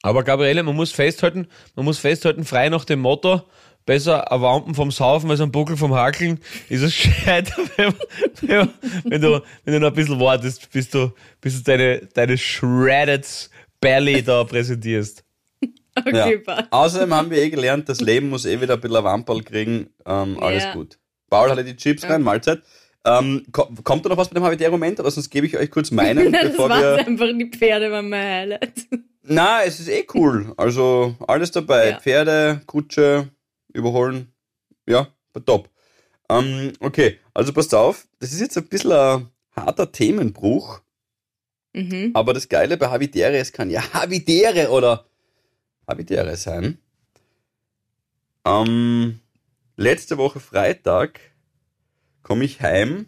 [0.01, 3.41] Aber Gabriele, man muss festhalten, man muss festhalten, frei nach dem Motto,
[3.87, 7.93] besser ein Wampen vom Saufen als ein Buckel vom Hakeln, ist es gescheiter, wenn,
[8.41, 8.69] wenn,
[9.05, 13.49] wenn, du, wenn du noch ein bisschen wartest, bis du, bis du deine, deine shredded
[13.81, 15.23] Belly da präsentierst.
[16.05, 16.37] Okay, Ja.
[16.45, 16.67] passt.
[16.71, 19.89] Außerdem haben wir eh gelernt, das Leben muss eh wieder ein bisschen ein Wamperl kriegen.
[20.05, 20.73] Ähm, alles Ja.
[20.73, 20.99] gut.
[21.27, 22.61] Paul hatte die Chips rein, Mahlzeit.
[23.03, 25.89] Ähm, ko kommt da noch was bei dem Habitäre-Moment oder sonst gebe ich euch kurz
[25.89, 26.97] meinen, Nein, das bevor wir.
[26.99, 28.73] einfach, die Pferde waren mein Highlight.
[29.23, 30.53] Na, es ist eh cool.
[30.57, 31.89] Also alles dabei.
[31.89, 31.99] Ja.
[31.99, 33.29] Pferde, Kutsche,
[33.77, 34.33] überholen.
[34.87, 35.07] Ja,
[35.45, 35.69] top.
[36.29, 38.07] Ähm, okay, also passt auf.
[38.19, 40.81] Das ist jetzt ein bisschen ein harter Themenbruch.
[41.73, 42.11] Mhm.
[42.13, 45.05] Aber das Geile bei Habitäre, es kann ja Habitäre oder
[45.87, 46.79] Habitäre sein.
[48.45, 49.19] Ähm,
[49.75, 51.19] letzte Woche Freitag
[52.23, 53.07] komme ich heim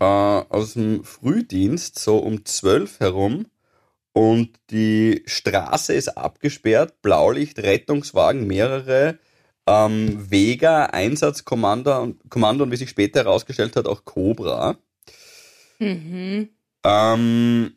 [0.00, 3.46] äh, aus dem Frühdienst, so um 12 herum.
[4.12, 9.18] Und die Straße ist abgesperrt, Blaulicht, Rettungswagen, mehrere,
[9.66, 14.76] ähm, Vega, Einsatzkommando und, Kommando und wie sich später herausgestellt hat, auch Cobra.
[15.78, 16.48] Mhm.
[16.84, 17.72] Ähm,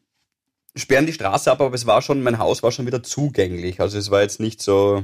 [0.75, 3.79] sperren die Straße ab, aber es war schon, mein Haus war schon wieder zugänglich.
[3.79, 5.03] Also es war jetzt nicht so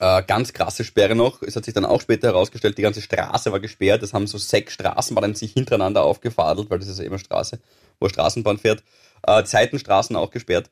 [0.00, 1.42] äh, ganz krasse Sperre noch.
[1.42, 4.02] Es hat sich dann auch später herausgestellt, die ganze Straße war gesperrt.
[4.02, 7.60] Es haben so sechs Straßenbahnen sich hintereinander aufgefadelt, weil das ist ja immer Straße,
[8.00, 8.82] wo Straßenbahn fährt.
[9.26, 10.70] Äh, Seitenstraßen auch gesperrt.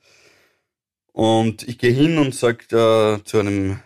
[1.12, 3.80] Und ich gehe hin und sag äh, zu einem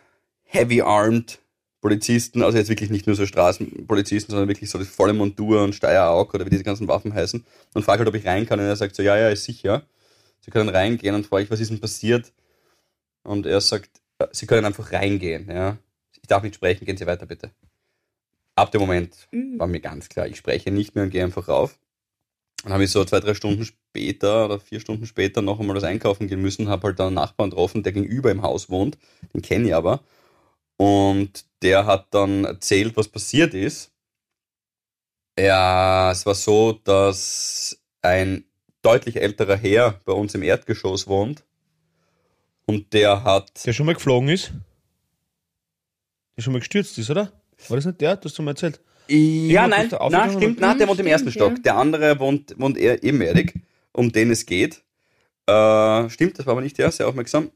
[0.44, 1.38] Heavy-Armed
[1.80, 5.74] Polizisten, also jetzt wirklich nicht nur so Straßenpolizisten, sondern wirklich so die volle Montur und
[5.74, 8.66] Steyeraug oder wie diese ganzen Waffen heißen und frage halt, ob ich rein kann und
[8.66, 9.82] er sagt so, ja, ja, ist sicher.
[10.40, 12.32] Sie können reingehen und frage ich, was ist denn passiert?
[13.22, 15.78] Und er sagt, äh, Sie können einfach reingehen, ja.
[16.20, 17.50] Ich darf nicht sprechen, gehen Sie weiter bitte.
[18.56, 19.58] Ab dem Moment Mhm.
[19.58, 21.78] war mir ganz klar, ich spreche nicht mehr und gehe einfach rauf.
[22.62, 25.84] Dann habe ich so zwei, drei Stunden später oder vier Stunden später noch einmal das
[25.84, 28.98] Einkaufen gehen müssen, habe halt einen Nachbarn getroffen, der gegenüber im Haus wohnt,
[29.32, 30.00] den kenne ich aber.
[30.76, 33.92] Und der hat dann erzählt, was passiert ist.
[35.38, 38.44] Ja, es war so, dass ein
[38.82, 41.44] deutlich älterer Herr bei uns im Erdgeschoss wohnt.
[42.66, 43.64] Und der hat.
[43.64, 44.52] Der schon mal geflogen ist?
[46.36, 47.32] Der schon mal gestürzt ist, oder?
[47.68, 48.16] War das nicht der?
[48.16, 48.80] Du hast du mal erzählt.
[49.10, 51.52] Ja, nein, aufgegangen stimmt, na, der wohnt im ersten Stock.
[51.52, 51.58] ja.
[51.58, 53.54] Der andere wohnt, wohnt eher ebenerdig,
[53.92, 54.82] um den es geht.
[55.46, 57.50] Äh, stimmt, das war aber nicht der, sehr aufmerksam.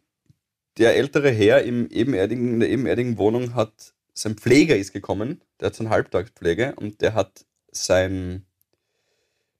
[0.78, 5.66] Der ältere Herr im ebenerdigen, in der ebenerdigen Wohnung hat, sein Pfleger ist gekommen, der
[5.66, 8.44] hat so eine Halbtagspflege und der hat sein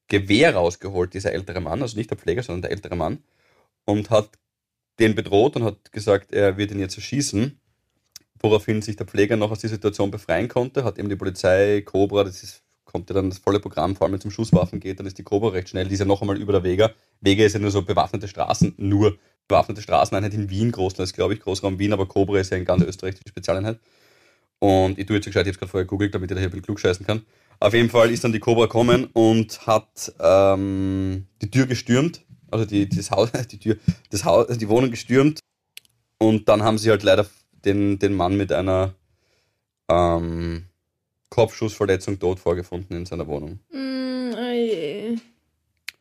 [0.09, 3.23] Gewehr rausgeholt, dieser ältere Mann, also nicht der Pfleger, sondern der ältere Mann,
[3.85, 4.31] und hat
[4.99, 7.59] den bedroht und hat gesagt, er wird ihn jetzt erschießen
[8.45, 12.23] woraufhin sich der Pfleger noch aus der Situation befreien konnte, hat eben die Polizei, Cobra,
[12.23, 15.01] das ist, kommt ja dann das volle Programm, vor allem wenn es um Schusswaffen geht,
[15.01, 16.93] dann ist die Cobra recht schnell, die ist ja noch einmal über der Vega.
[17.21, 21.41] Vega ist ja nur so bewaffnete Straßen, nur bewaffnete Straßeneinheit in Wien, Großteils glaube ich,
[21.41, 23.81] Großraum Wien, aber Cobra ist ja in ganz Österreich die Spezialeinheit.
[24.59, 26.49] Und ich tue jetzt so gescheit, ich habe gerade vorher gegoogelt, damit ich da hier
[26.49, 27.23] ein bisschen klugscheißen kann.
[27.61, 32.65] Auf jeden Fall ist dann die Cobra gekommen und hat ähm, die Tür gestürmt, also
[32.65, 33.77] die, das Haus, die Tür,
[34.11, 35.41] das Haus, die Wohnung gestürmt.
[36.19, 37.27] Und dann haben sie halt leider
[37.65, 38.95] den, den Mann mit einer
[39.89, 40.67] ähm,
[41.31, 43.61] Kopfschussverletzung tot vorgefunden in seiner Wohnung.
[43.73, 45.19] Mm, oh.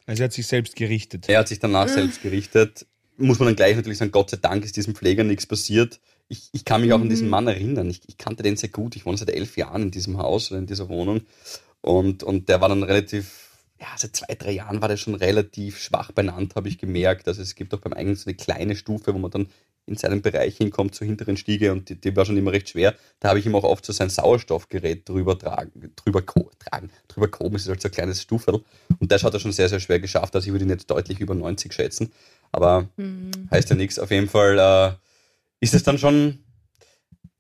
[0.06, 1.30] Also er hat sich selbst gerichtet.
[1.30, 2.86] Er hat sich danach selbst gerichtet.
[3.17, 5.99] Muss man dann gleich natürlich sagen, Gott sei Dank ist diesem Pfleger nichts passiert.
[6.28, 7.89] Ich, ich kann mich auch an diesen Mann erinnern.
[7.89, 8.95] Ich, ich kannte den sehr gut.
[8.95, 11.21] Ich wohne seit elf Jahren in diesem Haus oder in dieser Wohnung.
[11.82, 15.80] Und, und der war dann relativ, ja, seit zwei, drei Jahren war der schon relativ
[15.80, 17.28] schwach benannt, habe ich gemerkt.
[17.28, 19.48] Also es gibt auch beim eigenen so eine kleine Stufe, wo man dann
[19.86, 22.96] in seinen Bereich hinkommt, zur hinteren Stiege und die, die war schon immer recht schwer.
[23.20, 27.30] Da habe ich ihm auch oft so sein Sauerstoffgerät drüber tragen, drüber ko tragen, drüber
[27.54, 28.64] es ist halt so ein kleines Stuferl.
[29.00, 30.36] Und das hat er schon sehr, sehr schwer geschafft.
[30.36, 32.14] Also ich würde ihn jetzt deutlich über 90 schätzen.
[32.52, 32.88] Aber
[33.52, 34.00] heißt ja nichts.
[34.00, 34.96] Auf jeden Fall äh,
[35.60, 36.40] ist es dann schon,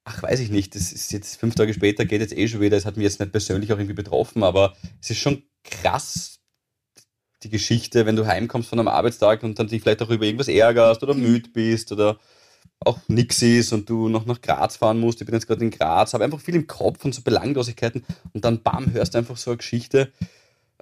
[0.03, 2.75] ach, weiß ich nicht, das ist jetzt fünf Tage später, geht jetzt eh schon wieder.
[2.75, 6.39] Es hat mich jetzt nicht persönlich auch irgendwie betroffen, aber es ist schon krass,
[7.43, 10.47] die Geschichte, wenn du heimkommst von einem Arbeitstag und dann dich vielleicht auch über irgendwas
[10.47, 12.17] ärgerst oder müde bist oder
[12.79, 15.21] auch nix ist und du noch nach Graz fahren musst.
[15.21, 18.45] Ich bin jetzt gerade in Graz, habe einfach viel im Kopf und so Belanglosigkeiten und
[18.45, 20.11] dann bam, hörst du einfach so eine Geschichte,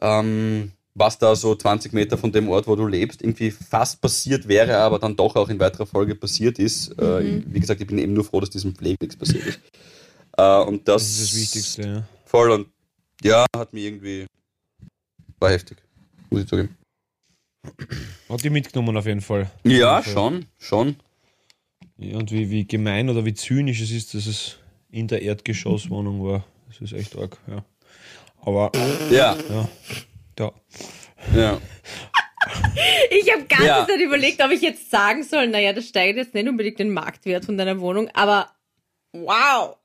[0.02, 4.48] ähm, was da so 20 Meter von dem Ort, wo du lebst, irgendwie fast passiert
[4.48, 6.98] wäre, aber dann doch auch in weiterer Folge passiert ist.
[7.00, 9.60] Äh, wie gesagt, ich bin eben nur froh, dass diesem Pflege nichts passiert ist.
[10.38, 12.04] Äh, und das, Das ist das Wichtigste, ja.
[12.26, 12.68] Voll und
[13.24, 14.26] ja, hat mir irgendwie
[15.42, 15.78] war heftig,
[16.30, 16.78] muss ich zugeben.
[18.30, 19.50] Hat die mitgenommen auf jeden Fall.
[19.64, 20.32] Ja, Auf jeden Fall.
[20.32, 20.96] schon, schon.
[21.98, 24.58] Ja, und wie, wie gemein oder wie zynisch es ist, dass es
[24.90, 26.44] in der Erdgeschosswohnung war.
[26.68, 27.64] Das ist echt arg, ja.
[28.44, 28.72] Aber,
[29.12, 29.70] Ja, ja,
[30.40, 30.52] ja.
[31.36, 31.62] ja.
[33.12, 33.86] Ich habe ganze Ja.
[33.88, 37.46] Zeit überlegt, ob ich jetzt sagen soll, naja, das steigert jetzt nicht unbedingt den Marktwert
[37.46, 38.50] von deiner Wohnung, aber
[39.14, 39.78] wow,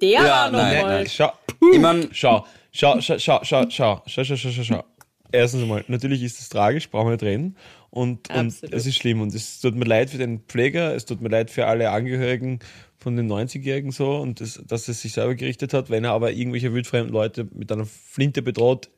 [0.00, 0.96] der Ja, war nein, nochmal.
[0.98, 1.06] nein.
[1.08, 1.32] Schau,
[1.72, 4.84] Ich mein, schau, schau, schau, schau, schau, schau, schau, schau, schau, schau, schau.
[5.32, 7.56] Erstens einmal, natürlich ist es tragisch, brauchen wir nicht reden.
[7.90, 9.20] Und, und es ist schlimm.
[9.20, 12.60] Und es tut mir leid für den Pfleger, es tut mir leid für alle Angehörigen
[12.98, 15.90] von den 90-Jährigen so und das, dass es sich selber gerichtet hat.
[15.90, 18.88] Wenn er aber irgendwelche wildfremden Leute mit einer Flinte bedroht,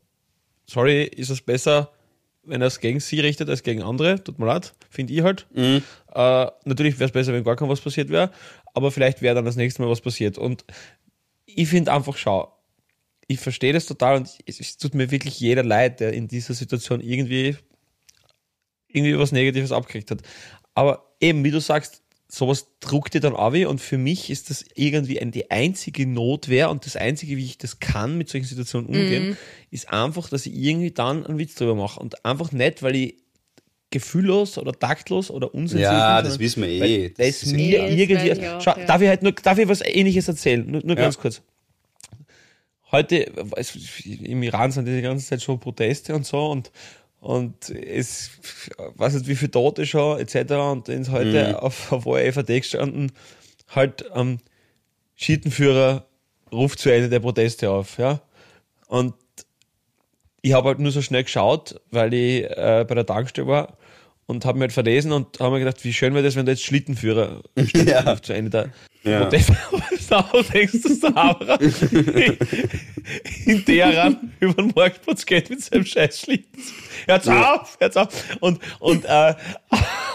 [0.67, 1.91] sorry, ist es besser,
[2.45, 4.23] wenn er es gegen sie richtet als gegen andere.
[4.23, 5.47] Tut mir leid, finde ich halt.
[6.13, 8.31] Äh, natürlich wäre es besser, wenn gar kein was passiert wäre,
[8.75, 10.39] aber vielleicht wäre dann das nächste Mal was passiert.
[10.39, 10.65] Und
[11.47, 12.54] ich finde einfach, schau,
[13.27, 16.55] ich verstehe das total und es, es tut mir wirklich jeder leid, der in dieser
[16.55, 17.57] Situation irgendwie,
[18.89, 20.23] irgendwie was Negatives abgekriegt hat.
[20.75, 24.65] Aber eben, wie du sagst, sowas druckt dir dann ab und für mich ist das
[24.75, 28.89] irgendwie ein, die einzige Notwehr und das einzige, wie ich das kann, mit solchen Situationen
[28.89, 29.37] umgehen,
[29.71, 33.15] ist einfach, dass ich irgendwie dann einen Witz drüber mache und einfach nicht, weil ich
[33.91, 37.11] gefühllos oder taktlos oder unsensibel Ja, bin, das wissen wir eh.
[37.11, 37.79] Das Das ist mir.
[37.83, 38.49] Das irgendwie.
[38.49, 38.87] auch, Schau, ja.
[38.87, 40.69] darf ich halt nur, darf ich was ähnliches erzählen?
[40.69, 41.03] Nur, nur Ja.
[41.03, 41.43] ganz kurz.
[42.95, 43.17] Heute,
[44.05, 46.71] im Iran sind die ganze Zeit schon Proteste und so und,
[47.21, 48.31] und es,
[48.97, 50.53] weiß nicht wie viele Tote schon, etc.
[50.53, 51.55] Und dann ist heute Mhm.
[51.57, 53.11] auf, auf ORF.at gestanden,
[53.75, 54.39] halt, ähm,
[55.17, 56.07] Schietenführer
[56.53, 58.21] ruft zu Ende der Proteste auf, ja.
[58.87, 59.15] Und
[60.43, 63.77] ich habe halt nur so schnell geschaut, weil ich äh, bei der Tankstelle war
[64.27, 66.53] und habe mir halt verlesen und habe mir gedacht, wie schön wäre das, wenn da
[66.53, 67.43] jetzt Schlittenführer
[67.75, 68.21] Ja.
[68.23, 68.71] zu Ende der.
[69.11, 69.25] Ja.
[69.25, 69.33] Und
[70.11, 71.59] das denkst du, Sahara
[73.47, 76.63] in Teheran über den Marktplatz geht mit seinem scheiß Schlitten.
[77.07, 78.09] Hört's auf, hört's auf.
[78.41, 79.35] Und, und, äh,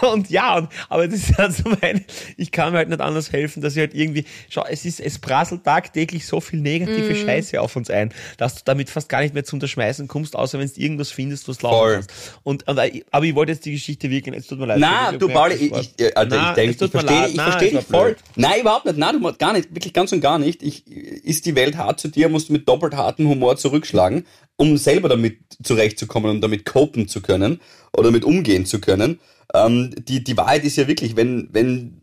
[0.12, 2.02] und ja, und, aber das ist halt so meine,
[2.36, 5.18] ich kann mir halt nicht anders helfen, dass ich halt irgendwie, schau, es ist, es
[5.18, 9.34] prasselt tagtäglich so viel negative Scheiße auf uns ein, dass du damit fast gar nicht
[9.34, 12.10] mehr zum Unterschmeißen kommst, außer wenn du irgendwas findest, was laufen kannst.
[12.42, 14.78] Und, und, äh, aber ich wollte jetzt die Geschichte wirklich, es tut mir leid.
[15.12, 17.74] Ich- du Pauli, ich, ich, äh, Alter, ich denke, ich verstehe ich Na, versteh es
[17.74, 18.16] war dich voll.
[18.36, 18.98] Nein, überhaupt nicht.
[18.98, 20.62] Nein, du gar nicht, wirklich ganz und gar nicht.
[20.62, 24.76] Ich, ist die Welt hart zu dir, musst du mit doppelt hartem Humor zurückschlagen, um
[24.76, 27.60] selber damit zurechtzukommen und damit copen zu können
[27.92, 29.20] oder damit umgehen zu können.
[29.54, 32.02] Ähm, die, die Wahrheit ist ja wirklich, wenn, wenn,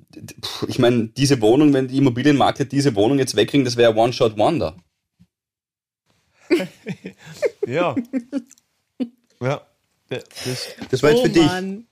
[0.67, 4.75] ich meine, diese Wohnung, wenn die Immobilienmakler diese Wohnung jetzt wegkriegen, das wäre One-Shot-Wonder.
[7.67, 7.95] Ja.
[9.41, 9.61] ja.
[10.07, 11.45] Das, Das war jetzt oh für dich.
[11.45, 11.85] Mann.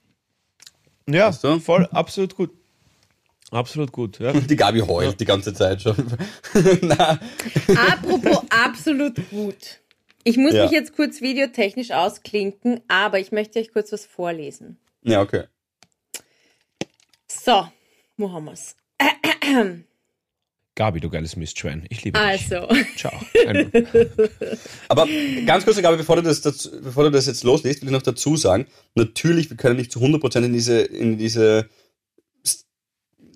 [1.10, 1.60] ja, Weißt du?
[1.60, 2.52] voll, absolut gut.
[3.52, 4.32] Absolut gut, ja.
[4.34, 5.96] Die Gabi heult die ganze Zeit schon.
[7.78, 9.80] Apropos absolut gut.
[10.24, 10.64] Ich muss Ja.
[10.64, 14.78] mich jetzt kurz videotechnisch ausklinken, aber ich möchte euch kurz was vorlesen.
[15.04, 15.44] ja, okay.
[17.28, 17.68] So,
[18.18, 18.76] wo haben wir's?
[20.76, 21.86] Gabi, du geiles Mistschwein.
[21.90, 22.98] Ich liebe Also, dich.
[22.98, 23.14] Ciao.
[23.48, 23.72] Ein-
[24.90, 25.08] Aber
[25.46, 28.02] ganz kurz, Gabi, bevor du das, dazu, bevor du das jetzt loslässt, will ich noch
[28.02, 31.70] dazu sagen, natürlich, wir können nicht zu 100% in diese, in diese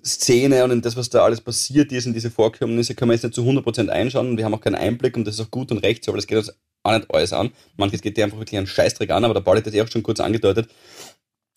[0.04, 3.24] Szene und in das, was da alles passiert ist, in diese Vorkommnisse, können wir jetzt
[3.24, 5.78] nicht zu 100% einschauen wir haben auch keinen Einblick und das ist auch gut und
[5.78, 7.50] recht so, aber das geht uns auch nicht alles an.
[7.76, 9.88] Manches geht dir einfach wirklich einen Scheißdreck an, aber der Paul hat das ja auch
[9.88, 10.68] schon kurz angedeutet.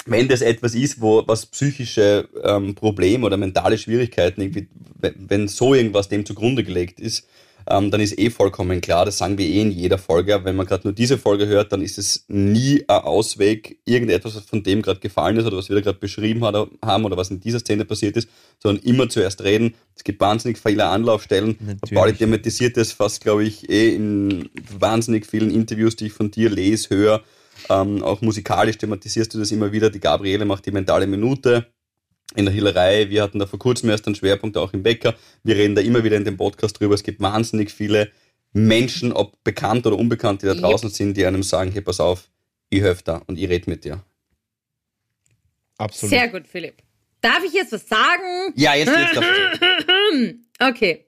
[0.06, 4.68] Wenn das etwas ist, wo was psychische ähm, Probleme oder mentale Schwierigkeiten irgendwie,
[5.00, 7.26] wenn so irgendwas dem zugrunde gelegt ist,
[7.70, 10.56] ähm, dann ist eh vollkommen klar, das sagen wir eh in jeder Folge, aber wenn
[10.56, 14.64] man gerade nur diese Folge hört, dann ist es nie ein Ausweg, irgendetwas, was von
[14.64, 17.40] dem gerade gefallen ist oder was wir da gerade beschrieben hat, haben oder was in
[17.40, 18.30] dieser Szene passiert ist,
[18.62, 19.76] sondern immer zuerst reden.
[19.96, 21.58] Es gibt wahnsinnig viele Anlaufstellen.
[21.60, 21.94] Natürlich.
[21.94, 26.50] Pauli thematisiert das fast, glaube ich, eh in wahnsinnig vielen Interviews, die ich von dir
[26.50, 27.22] lese, höre.
[27.70, 29.90] Ähm, auch musikalisch thematisierst du das immer wieder.
[29.90, 31.68] Die Gabriele macht die mentale Minute
[32.36, 33.10] in der Hillerei.
[33.10, 35.16] Wir hatten da vor kurzem erst einen Schwerpunkt auch im Bäcker.
[35.44, 36.96] Wir reden da immer wieder in dem Podcast drüber.
[36.96, 38.12] Es gibt wahnsinnig viele
[38.54, 40.62] Menschen, ob bekannt oder unbekannt, die da Yep.
[40.62, 42.30] draußen sind, die einem sagen, hey, pass auf,
[42.70, 44.04] ich helfe da und ich rede mit dir.
[45.78, 46.10] Absolut.
[46.12, 46.76] sehr gut, Philipp.
[47.22, 48.54] Darf ich jetzt was sagen?
[48.56, 49.32] Ja, jetzt jetzt darfst
[50.60, 51.06] Okay.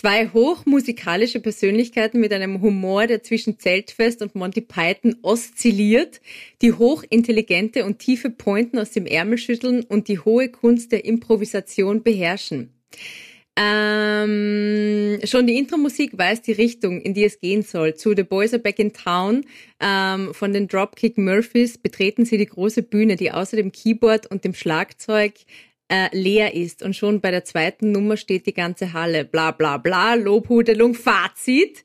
[0.00, 6.20] Zwei hochmusikalische Persönlichkeiten mit einem Humor, der zwischen Zeltfest und Monty Python oszilliert,
[6.62, 12.04] die hochintelligente und tiefe Pointen aus dem Ärmel schütteln und die hohe Kunst der Improvisation
[12.04, 12.72] beherrschen.
[13.60, 17.94] Ähm, schon die Intro-Musik weiß die Richtung, in die es gehen soll.
[17.94, 19.44] Zu The Boys Are Back in Town
[19.80, 24.44] ähm, von den Dropkick Murphys betreten sie die große Bühne, die außer dem Keyboard und
[24.44, 25.32] dem Schlagzeug
[25.88, 26.82] äh, leer ist.
[26.82, 29.24] Und schon bei der zweiten Nummer steht die ganze Halle.
[29.24, 31.84] Bla bla bla, Lobhudelung, Fazit.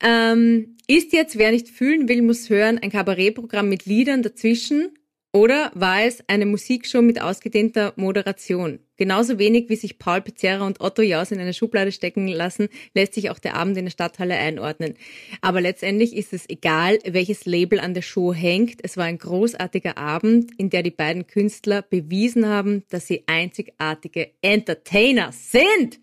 [0.00, 4.90] Ähm, ist jetzt, wer nicht fühlen will, muss hören, ein Kabarettprogramm mit Liedern dazwischen
[5.32, 8.78] oder war es eine Musikshow mit ausgedehnter Moderation?
[8.96, 13.14] Genauso wenig wie sich Paul Pizzerra und Otto Jaus in eine Schublade stecken lassen, lässt
[13.14, 14.94] sich auch der Abend in der Stadthalle einordnen.
[15.40, 18.80] Aber letztendlich ist es egal, welches Label an der Show hängt.
[18.82, 24.32] Es war ein großartiger Abend, in der die beiden Künstler bewiesen haben, dass sie einzigartige
[24.40, 26.00] Entertainer sind.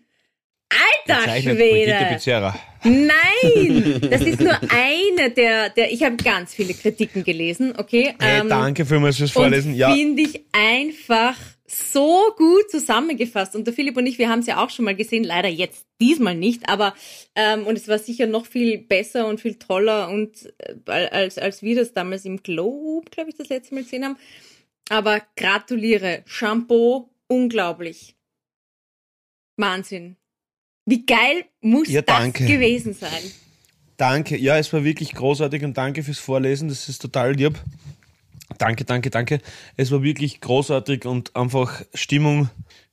[0.68, 2.18] Alter Schwede!
[2.84, 8.14] Nein, das ist nur eine der, der ich habe ganz viele Kritiken gelesen, okay?
[8.20, 9.74] Hey, Ähm, danke vielmals fürs Vorlesen.
[9.74, 13.56] Ja, finde ich einfach so gut zusammengefasst.
[13.56, 15.86] Und der Philipp und ich, wir haben es ja auch schon mal gesehen, leider jetzt
[16.00, 16.94] diesmal nicht, aber
[17.34, 20.52] ähm, und es war sicher noch viel besser und viel toller und
[20.86, 24.16] äh, als als wir das damals im Globe, glaube ich, das letzte Mal gesehen haben.
[24.88, 28.14] Aber gratuliere, Shampoo, unglaublich,
[29.56, 30.16] Wahnsinn.
[30.86, 33.10] Wie geil muss Ja, das gewesen sein?
[33.96, 34.36] danke.
[34.38, 36.68] Ja, es war wirklich großartig und danke fürs Vorlesen.
[36.68, 37.60] Das ist total lieb.
[38.58, 39.40] Danke, danke, danke.
[39.76, 42.48] Es war wirklich großartig und einfach Stimmung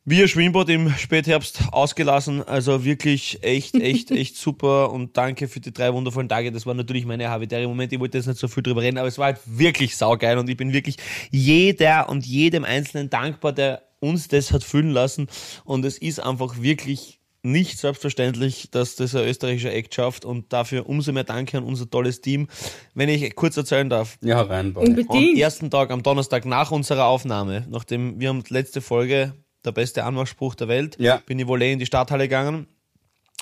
[0.06, 2.41] wie ein Schwimmbad im Spätherbst ausgelassen.
[2.41, 6.51] Also wirklich echt, echt, echt super und danke für die drei wundervollen Tage.
[6.51, 7.95] Das waren natürlich meine habitäre Momente.
[7.95, 10.49] Ich wollte jetzt nicht so viel drüber reden, aber es war halt wirklich saugeil und
[10.49, 10.97] ich bin wirklich
[11.29, 15.27] jeder und jedem Einzelnen dankbar, der uns das hat fühlen lassen.
[15.63, 20.88] Und es ist einfach wirklich nicht selbstverständlich, dass das ein österreichischer Act schafft und dafür
[20.88, 22.47] umso mehr Danke an unser tolles Team.
[22.95, 24.88] Wenn ich kurz erzählen darf, Ja, rein, Pauli.
[24.88, 25.38] am Unbedingt.
[25.38, 29.34] ersten Tag, am Donnerstag nach unserer Aufnahme, nachdem wir haben die letzte Folge,
[29.65, 31.21] der beste Anmachspruch der Welt, Ja.
[31.25, 32.65] bin ich wohl eh in die Stadthalle gegangen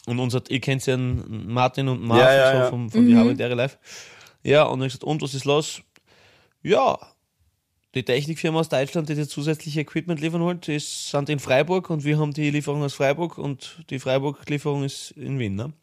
[0.07, 2.69] und unser, ihr kennt ja Martin und Marv Ja, ja, und so ja.
[2.69, 3.77] vom, von die Habitäre Live.
[4.43, 5.81] Ja, und ich gesagt, und was ist los?
[6.63, 6.97] Ja,
[7.95, 12.03] die Technikfirma aus Deutschland, die das zusätzliche Equipment liefern wollte, ist, sind in Freiburg und
[12.03, 15.55] wir haben die Lieferung aus Freiburg und die Freiburg-Lieferung ist in Wien.
[15.55, 15.73] Ne?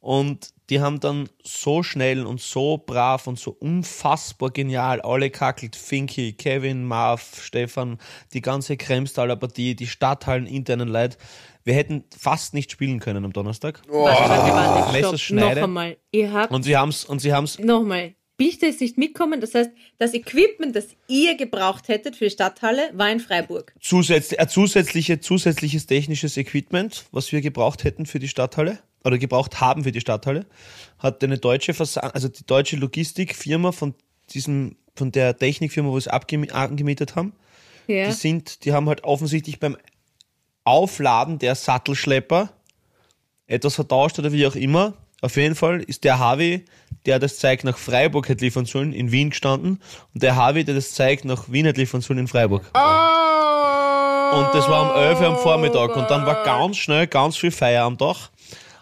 [0.00, 5.74] Und die haben dann so schnell und so brav und so unfassbar genial alle kackelt.
[5.74, 7.98] Finky, Kevin, Marv, Stefan,
[8.32, 11.16] die ganze Kremstaler Partie, die Stadthallen, internen Leute.
[11.64, 13.82] Wir hätten fast nicht spielen können am Donnerstag.
[13.88, 15.96] Warte, warte, warte, Messer stopp, noch einmal.
[16.12, 20.12] Ihr habt, Und sie haben's, und sie haben's, nochmal, Ist nicht mitkommen, das heißt, das
[20.12, 23.72] Equipment, das ihr gebraucht hättet für die Stadthalle, war in Freiburg.
[23.80, 29.60] zusätzlich, äh, zusätzliche, zusätzliches technisches Equipment, was wir gebraucht hätten für die Stadthalle oder gebraucht
[29.60, 30.44] haben für die Stadthalle,
[30.98, 33.94] hat eine deutsche Versand, also die deutsche Logistikfirma von
[34.30, 37.32] diesem, von der Technikfirma, wo wir es angemietet haben,
[37.86, 38.06] Ja.
[38.08, 39.76] die sind, die haben halt offensichtlich beim
[40.64, 42.52] Aufladen der Sattelschlepper
[43.46, 44.94] etwas vertauscht oder wie auch immer.
[45.26, 46.64] Auf jeden Fall ist der Harvey,
[47.04, 49.82] der das Zeug nach Freiburg hätte liefern sollen, in Wien gestanden
[50.14, 52.62] und der Harvey, der das Zeug nach Wien hätte liefern sollen, in Freiburg.
[52.66, 52.72] Und
[54.54, 57.82] das war um 11 Uhr am Vormittag und dann war ganz schnell ganz viel Feier
[57.82, 58.30] am Tag.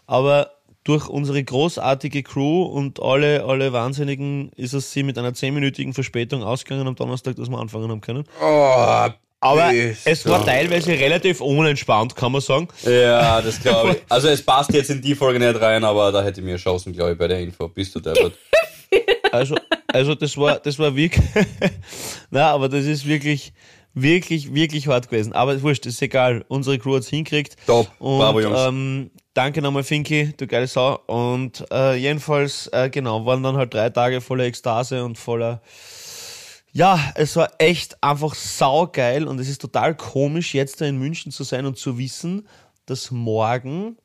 [0.06, 0.50] Aber
[0.84, 6.42] durch unsere großartige Crew und alle, alle Wahnsinnigen ist es sie mit einer zehnminütigen Verspätung
[6.42, 8.24] ausgegangen am Donnerstag, dass wir anfangen haben können.
[8.42, 9.08] Oh,
[9.44, 10.46] Aber bist es war du.
[10.46, 12.68] teilweise relativ unentspannt, kann man sagen.
[12.82, 13.96] Ja, das glaube ich.
[14.08, 16.92] Also es passt jetzt in die Folge nicht rein, aber da hätte ich mir Chancen,
[16.94, 17.68] glaube ich, bei der Info.
[17.68, 18.32] Bist du deppert?
[19.32, 19.56] Also,
[19.88, 21.24] also das war, das war wirklich,
[22.30, 23.52] na, aber das ist wirklich,
[23.92, 25.32] wirklich, wirklich hart gewesen.
[25.32, 26.44] Aber wurscht, ist egal.
[26.46, 27.56] Unsere Crew hat's hingekriegt.
[27.66, 27.88] Top.
[27.98, 28.60] Und, Bravo, Jungs.
[28.60, 31.00] Ähm, danke nochmal, Finky, du geile Sau.
[31.06, 35.60] Und äh, jedenfalls, äh, genau, waren dann halt drei Tage voller Ekstase und voller.
[36.76, 41.30] Ja, es war echt einfach saugeil und es ist total komisch, jetzt da in München
[41.30, 42.48] zu sein und zu wissen,
[42.84, 43.96] dass morgen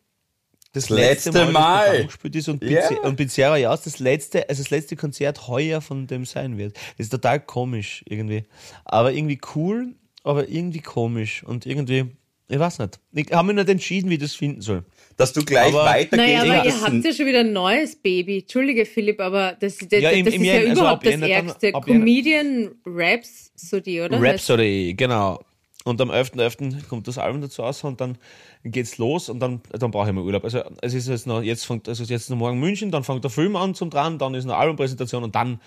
[0.74, 2.06] das letzte, Letzte Mal, Mal.
[2.06, 6.60] gespielt ist und, Pizzeria ja das letzte, also das letzte Konzert heuer von dem sein
[6.60, 6.76] wird.
[6.98, 8.46] Das ist total komisch irgendwie.
[8.86, 12.16] Aber irgendwie cool, aber irgendwie komisch und irgendwie,
[12.50, 13.00] ich weiß nicht.
[13.14, 14.84] Ich habe mich nicht entschieden, wie ich das finden soll.
[15.18, 16.18] Dass du gleich Aber- weitergehst.
[16.18, 18.40] Naja, aber ihr habt ja schon wieder ein neues Baby.
[18.40, 21.22] Entschuldige, Philipp, aber das, das, Ja, das im- ist im ja Jänner, also überhaupt das
[21.22, 21.72] Ärgste.
[21.74, 24.22] Comedian Raps, so die, oder?
[24.22, 25.40] Rhapsody, genau.
[25.86, 26.88] Und am 11.11.
[26.90, 28.18] kommt das Album dazu aus und dann
[28.64, 30.44] geht's los und dann, dann brauche ich mal Urlaub.
[30.44, 33.32] Also es ist jetzt noch, jetzt fängt, also jetzt noch morgen München, dann fängt der
[33.32, 35.60] Film an zum dran, dann ist eine Albumpräsentation und dann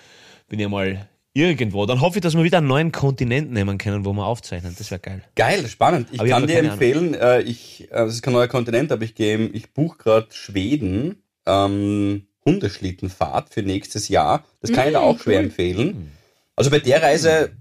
[0.48, 1.86] bin ich mal irgendwo.
[1.86, 4.74] Dann hoffe ich, dass wir wieder einen neuen Kontinent nehmen können, wo wir aufzeichnen.
[4.76, 5.22] Das wäre geil.
[5.34, 6.08] Geil, spannend.
[6.12, 9.14] Ich Aber kann dir empfehlen, äh, ich, äh, das ist kein neuer Kontinent, aber ich
[9.14, 14.44] gehe, ich buche gerade Schweden, ähm, Hundeschlittenfahrt für nächstes Jahr.
[14.60, 16.12] Das kann ich dir auch schwer empfehlen.
[16.56, 17.52] Also bei der Reise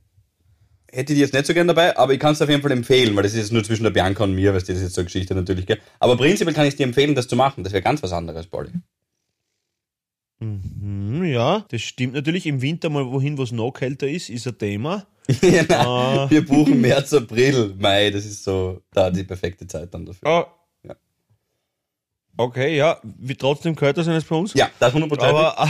[0.91, 2.71] hätte ich die jetzt nicht so gern dabei, aber ich kann es auf jeden Fall
[2.71, 4.95] empfehlen, weil das ist jetzt nur zwischen der Bianca und mir, weil das ist jetzt
[4.95, 5.79] so eine Geschichte natürlich, gell?
[5.99, 7.63] Aber prinzipiell kann ich dir empfehlen, das zu machen.
[7.63, 8.71] Das wäre ganz was anderes, Polly.
[10.41, 12.45] Hm, ja, das stimmt natürlich.
[12.47, 15.05] Im Winter mal wohin, wo es noch kälter ist, ist ein Thema.
[15.41, 16.29] Ja, Ah.
[16.29, 20.27] Wir buchen März, April, Mai, das ist so da die perfekte Zeit dann dafür.
[20.27, 20.47] Ah.
[20.83, 20.95] Ja.
[22.37, 24.53] Okay, ja, wie trotzdem kälter sind es bei uns.
[24.55, 25.19] Ja, das 100%.
[25.21, 25.69] Aber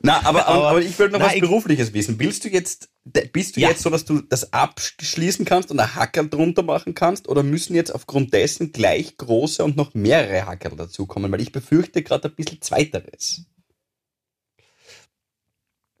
[0.00, 2.16] Na, aber, aber, Aber- ich will noch Nein, was ich- Berufliches wissen.
[2.16, 2.88] Bist du jetzt,
[3.32, 3.68] bist du Ja.
[3.68, 7.28] jetzt so, dass du das abschließen kannst und ein Hackerl drunter machen kannst?
[7.28, 11.30] Oder müssen jetzt aufgrund dessen gleich große und noch mehrere Hackerl dazukommen?
[11.30, 13.44] Weil ich befürchte gerade ein bisschen Zweiteres.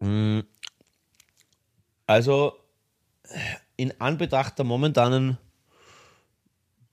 [0.04, 0.40] Mm,
[2.06, 2.52] Also,
[3.76, 5.38] in Anbetracht der momentanen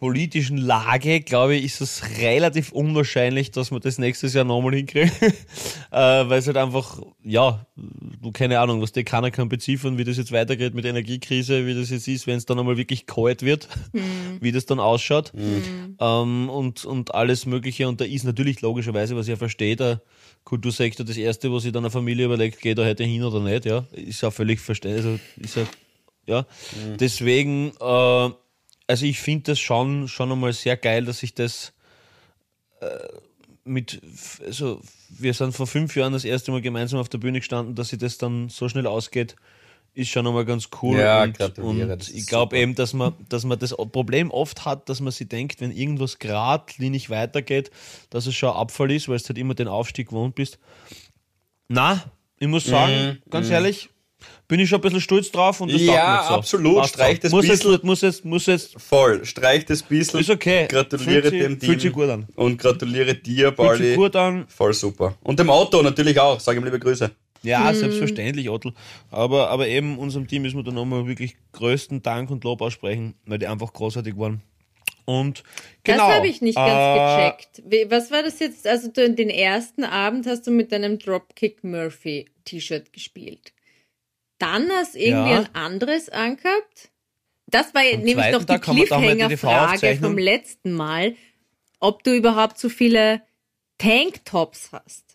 [0.01, 5.11] politischen Lage, glaube ich, ist es relativ unwahrscheinlich, dass wir das nächstes Jahr nochmal hinkriegen.
[5.91, 5.95] äh,
[6.27, 10.17] weil es halt einfach, ja, du keine Ahnung, was die keiner kann beziffern, wie das
[10.17, 13.43] jetzt weitergeht mit der Energiekrise, wie das jetzt ist, wenn es dann einmal wirklich kalt
[13.43, 13.67] wird,
[14.41, 15.33] wie das dann ausschaut.
[15.99, 17.87] Ähm, und, und alles Mögliche.
[17.87, 20.01] Und da ist natürlich logischerweise, was ich ja verstehe, der
[20.43, 23.65] Kultursektor das Erste, was sich dann eine Familie überlegt, geht er heute hin oder nicht,
[23.65, 23.85] ja.
[23.91, 25.05] Ist ja völlig verständlich.
[25.05, 25.65] Also ist ja,
[26.25, 26.45] ja.
[26.99, 28.29] Deswegen, äh,
[28.87, 31.73] also ich finde das schon, schon einmal sehr geil, dass ich das
[32.81, 32.87] äh,
[33.63, 34.01] mit,
[34.45, 37.89] also wir sind vor fünf Jahren das erste Mal gemeinsam auf der Bühne gestanden, dass
[37.89, 39.35] sich das dann so schnell ausgeht,
[39.93, 40.97] ist schon einmal ganz cool.
[40.97, 45.01] Ja, und, und ich glaube eben, dass man, dass man das Problem oft hat, dass
[45.01, 47.71] man sich denkt, wenn irgendwas geradlinig weitergeht,
[48.09, 50.59] dass es schon ein Abfall ist, weil du halt immer den Aufstieg gewohnt bist.
[51.67, 52.03] Na,
[52.39, 53.89] ich muss sagen, ganz ehrlich,
[54.47, 56.33] bin ich schon ein bisschen stolz drauf und das Mhm, Ja, so.
[56.35, 56.77] absolut.
[56.77, 59.25] Passt Streich das muss bisschen- jetzt, muss jetzt, muss jetzt, Voll.
[59.25, 60.19] Streich das bisschen.
[60.19, 60.67] ist okay.
[60.67, 61.69] Gratuliere fühlt dem Team.
[61.69, 62.27] Fühlt sich gut an.
[62.35, 63.87] Und gratuliere dir, Fühlt Barley.
[63.87, 64.45] sich gut an.
[64.47, 65.15] Voll super.
[65.23, 66.39] Und dem Auto natürlich auch.
[66.39, 67.09] Sag ihm liebe Grüße.
[67.43, 68.71] Ja, selbstverständlich, Otto.
[69.09, 73.15] Aber, aber eben unserem Team müssen wir dann nochmal wirklich größten Dank und Lob aussprechen,
[73.25, 74.41] weil die einfach großartig waren.
[75.05, 75.43] Und
[75.83, 76.07] genau.
[76.07, 76.69] Das habe ich nicht ganz
[77.59, 77.91] äh, gecheckt.
[77.91, 78.67] Was war das jetzt?
[78.67, 83.53] Also du, den ersten Abend hast du mit deinem Dropkick Murphy T-Shirt gespielt.
[84.37, 85.39] dann hast du irgendwie Ja.
[85.39, 86.91] ein anderes angehabt.
[87.47, 91.15] Das war Am nämlich noch die da Cliffhanger-Frage vom letzten Mal,
[91.79, 93.21] ob du überhaupt so viele
[93.77, 95.10] Tanktops hast.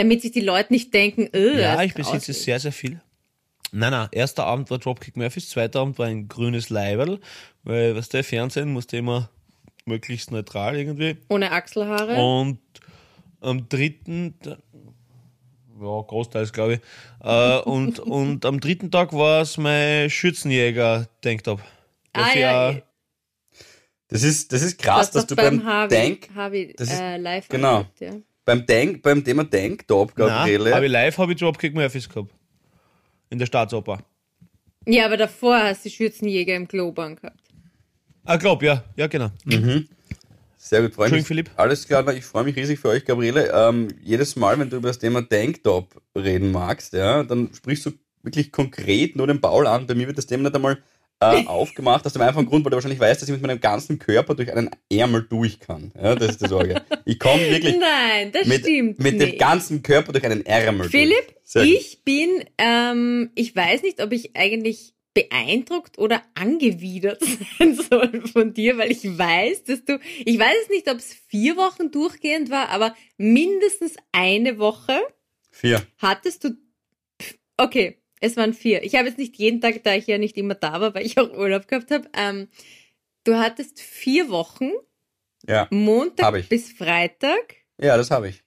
[0.00, 3.02] Damit sich die Leute nicht denken, äh, Ja, ich besitze sehr, sehr viel.
[3.70, 7.20] Nein, nein, erster Abend war Dropkick Murphys, zweiter Abend war ein grünes Leiberl,
[7.64, 9.28] weil, was der Fernsehen musste immer
[9.84, 11.18] möglichst neutral irgendwie.
[11.28, 12.16] Ohne Achselhaare.
[12.16, 12.60] Und
[13.40, 14.56] am dritten, ja,
[15.78, 16.80] großteils glaube ich,
[17.22, 21.60] äh, und, und am dritten Tag war es mein Schützenjäger Tanktop.
[22.14, 22.82] Was ah, ja, ja,
[24.08, 26.98] Das ist, das ist du krass, dass du beim beim Harvey, Tank, Harvey das ist-
[27.00, 27.68] äh, live genau.
[27.80, 28.12] angehabt, ja.
[28.44, 30.74] Beim Tank, beim Thema Tanktop, Gabriele.
[30.74, 32.32] habe ich live habe ich Dropkick Murphys gehabt.
[33.30, 34.02] In der Staatsoper.
[34.86, 37.40] Ja, aber davor hast du die Schürzenjäger im Globan gehabt.
[38.24, 39.30] Ah, glaub, ja, ja, genau.
[40.56, 41.26] Sehr gut, freue mich.
[41.26, 41.50] Philipp.
[41.56, 43.50] Alles klar, ich freue mich riesig für euch, Gabriele.
[43.52, 47.92] Ähm, jedes Mal, wenn du über das Thema Tanktop reden magst, ja, dann sprichst du
[48.22, 49.86] wirklich konkret nur den Paul an.
[49.86, 50.78] Bei mir wird das Thema nicht einmal
[51.20, 53.98] äh, aufgemacht, aus dem einfachen Grund, weil du wahrscheinlich weißt, dass ich mit meinem ganzen
[53.98, 55.92] Körper durch einen Ärmel durch kann.
[55.94, 56.82] Ja, das ist die Sorge.
[57.04, 59.32] Ich komme wirklich Nein, das mit, stimmt mit nicht.
[59.32, 61.68] dem ganzen Körper durch einen Ärmel Philipp, durch.
[61.68, 67.22] Ich bin, ähm, ich weiß nicht, ob ich eigentlich beeindruckt oder angewidert
[67.58, 71.12] sein soll von dir, weil ich weiß, dass du, ich weiß es nicht, ob es
[71.28, 75.00] vier Wochen durchgehend war, aber mindestens eine Woche
[75.50, 75.82] Vier.
[75.98, 76.50] hattest du,
[77.56, 78.82] okay, es waren vier.
[78.84, 81.18] Ich habe jetzt nicht jeden Tag, da ich ja nicht immer da war, weil ich
[81.18, 82.48] auch Urlaub gehabt habe, ähm,
[83.24, 84.70] du hattest vier Wochen,
[85.48, 85.66] Ja.
[85.70, 86.48] Montag ich.
[86.48, 88.42] bis Freitag, Ja, das habe ich.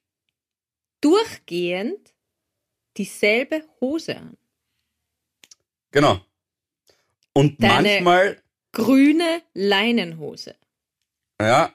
[1.01, 2.13] durchgehend
[2.97, 4.37] dieselbe Hose an.
[5.91, 6.21] Genau.
[7.33, 10.55] Und Deine- manchmal, Grüne Leinenhose.
[11.41, 11.73] ja,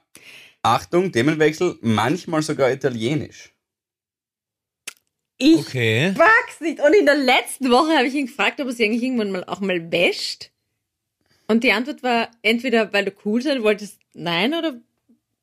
[0.62, 3.52] Achtung, Themenwechsel, manchmal sogar italienisch.
[5.38, 6.12] Ich Okay.
[6.16, 6.80] mag's nicht.
[6.80, 9.44] Und in der letzten Woche habe ich ihn gefragt, ob er sie eigentlich irgendwann mal
[9.44, 10.50] auch mal wäscht.
[11.46, 14.74] Und die Antwort war entweder, weil du cool sein wolltest, nein, oder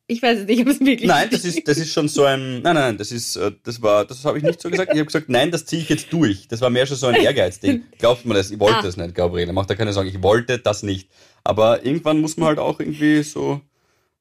[0.08, 2.62] ich weiß es nicht, ob es wirklich Nein, das ist, das ist schon so ein,
[2.62, 4.92] nein, nein, das ist, äh, das war, das habe ich nicht so gesagt.
[4.94, 6.48] Ich habe gesagt, nein, das ziehe ich jetzt durch.
[6.48, 7.86] Das war mehr schon so ein Ehrgeizding.
[7.98, 8.82] Glaubt mir das, ich wollte Ah.
[8.84, 9.52] das nicht, Gabriele.
[9.52, 11.10] Macht da keine Sorgen, ich wollte das nicht.
[11.44, 13.62] Aber irgendwann muss man halt auch irgendwie so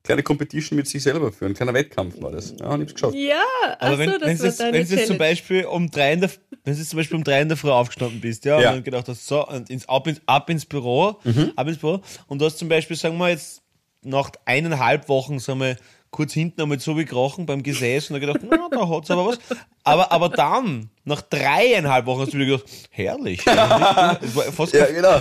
[0.04, 1.54] kleine Competition mit sich selber führen.
[1.54, 2.54] Kleiner Wettkampf war das.
[2.60, 3.14] Ja, und ich hab's geschafft.
[3.16, 3.42] Ja,
[3.80, 5.18] Aber wenn, jetzt, deine wenn du jetzt zum.
[5.18, 6.30] Beispiel um drei in der,
[6.62, 8.68] wenn du jetzt zum Beispiel um drei in der Früh aufgestanden bist, ja, Ja.
[8.70, 11.52] und dann gedacht hast, so, und ins, ab, ins, ab ins Büro, Mhm.
[11.56, 13.62] ab ins Büro, und du hast zum Beispiel, sagen wir jetzt,
[14.02, 15.76] nach eineinhalb Wochen, sagen wir,
[16.14, 19.38] kurz hinten einmal so gekrochen beim Gesäß und dann gedacht, na, da hat's aber was.
[19.82, 23.44] Aber, aber dann, nach dreieinhalb Wochen hast du wieder gedacht, herrlich.
[23.44, 25.20] Ja, keine, genau.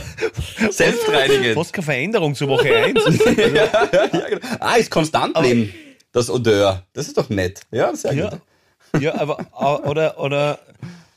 [0.69, 1.55] Selbstreinigend.
[1.55, 3.03] fast keine Veränderung zur Woche eins.
[3.25, 4.47] ja, genau.
[4.59, 5.73] Ah, ist konstant bleiben.
[6.11, 6.83] Das Odeur.
[6.93, 7.61] Das ist doch nett.
[7.71, 9.01] Ja, sehr Ja, gut.
[9.01, 10.59] ja aber oder, oder,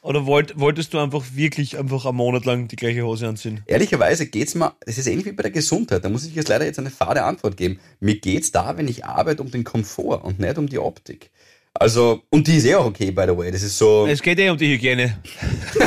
[0.07, 3.63] oder wollt, wolltest du einfach wirklich einfach einen Monat lang die gleiche Hose anziehen?
[3.67, 6.65] Ehrlicherweise geht's mir, es ist ähnlich wie bei der Gesundheit, da muss ich jetzt leider
[6.65, 7.81] jetzt eine fade Antwort geben.
[7.99, 11.31] Mir geht's da, wenn ich arbeite, um den Komfort und nicht um die Optik.
[11.79, 13.51] Also, und die ist eh auch okay, by the way.
[13.51, 15.19] Das ist so, Es geht eh um die Hygiene.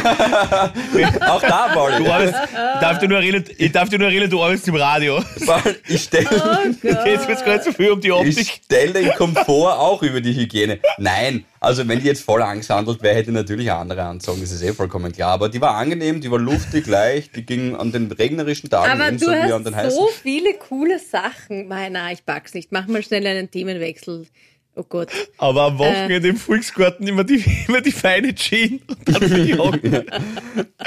[1.27, 2.03] auch da, Pauli.
[2.03, 4.75] Du arbeitest, ich, darf dir nur erinnern, ich darf dir nur erinnern, du arbeitest im
[4.75, 5.23] Radio.
[5.45, 8.61] Paul, ich stelle Oh Jetzt wird es gar nicht so viel um die ich Optik.
[8.65, 10.79] stell den Komfort auch über die Hygiene.
[10.97, 14.51] Nein, also wenn die jetzt voll angehandelt wäre, hätte ich natürlich eine andere anzogen, das
[14.51, 15.31] ist eh vollkommen klar.
[15.33, 19.07] Aber die war angenehm, die war luftig, leicht, die ging an den regnerischen Tagen Aber
[19.07, 19.91] ebenso du wie an hast den heißen.
[19.91, 21.67] so viele coole Sachen.
[21.67, 22.71] Nein, nein, ich pack's nicht.
[22.71, 24.27] Mach mal schnell einen Themenwechsel.
[24.75, 25.09] Oh Gott.
[25.37, 29.59] Aber am Wochenende im Volksgarten immer die, immer die feine Jeans und dann für die
[29.59, 30.05] Augen.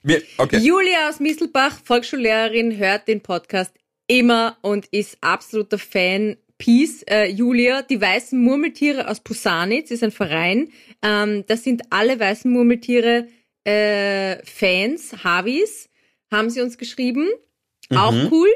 [0.03, 0.59] Mir- Okay.
[0.59, 3.73] Julia aus Misselbach, Volksschullehrerin, hört den Podcast
[4.07, 6.37] immer und ist absoluter Fan.
[6.59, 10.69] Peace, äh, Julia, die weißen Murmeltiere aus Pusanitz ist ein Verein.
[11.03, 13.29] Ähm, das sind alle weißen Murmeltiere
[13.65, 15.89] äh, Fans, Havis,
[16.31, 17.29] haben sie uns geschrieben.
[17.91, 18.29] Auch Mhm.
[18.31, 18.49] cool.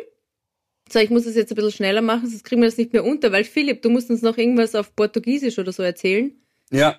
[0.90, 3.04] So, ich muss das jetzt ein bisschen schneller machen, sonst kriegen wir das nicht mehr
[3.04, 6.32] unter, weil Philipp, du musst uns noch irgendwas auf Portugiesisch oder so erzählen.
[6.70, 6.98] Ja,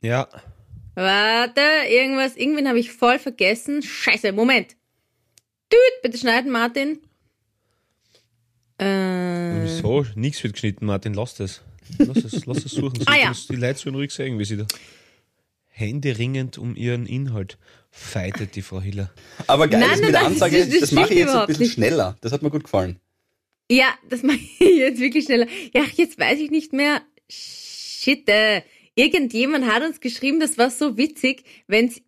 [0.00, 0.28] Ja.
[0.94, 3.82] Warte, irgendwas, irgendwen habe ich voll vergessen.
[3.82, 4.76] Scheiße, Moment.
[5.72, 6.98] Düt, bitte schneiden, Martin.
[8.78, 10.04] Äh, Wieso?
[10.16, 11.62] Nichts wird geschnitten, Martin, lass das.
[11.98, 13.02] Lass es, lass es suchen.
[13.06, 13.32] Ah, ja.
[13.48, 14.66] Die Leute sollen ruhig sagen, wie sie da
[15.68, 17.56] händeringend um ihren Inhalt
[17.94, 19.12] fightet, die Frau Hiller.
[19.46, 21.34] aber geil, Nein, das nein, mit der nein, Ansage, das- das, das mache ich jetzt
[21.34, 21.72] ein bisschen nicht.
[21.74, 22.16] schneller.
[22.22, 22.98] Das hat mir gut gefallen.
[23.70, 25.46] ja, das mache ich jetzt wirklich schneller.
[25.74, 27.02] Ja, jetzt weiß ich nicht mehr.
[27.30, 28.62] Shit, äh,
[28.94, 32.00] irgendjemand hat uns geschrieben, das war so witzig, wenn's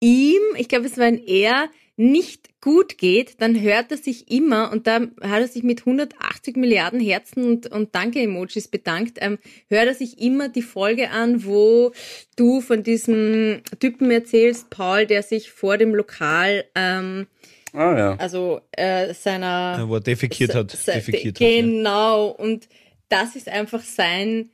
[0.00, 1.68] ihm, ich glaube, es war ein er,
[1.98, 6.56] nicht gut geht, dann hört er sich immer, und da hat er sich mit 180
[6.56, 9.38] Milliarden Herzen und, und Danke-Emojis bedankt, ähm,
[9.68, 11.92] hört er sich immer die Folge an, wo
[12.36, 17.26] du von diesem Typen erzählst, Paul, der sich vor dem Lokal, ähm,
[17.74, 18.16] Ah, ja.
[18.16, 19.84] also äh, seiner...
[19.86, 20.72] Wo er defekiert hat.
[20.72, 21.60] Defekiert hat ja.
[21.60, 22.68] genau, und
[23.08, 24.50] das ist einfach sein...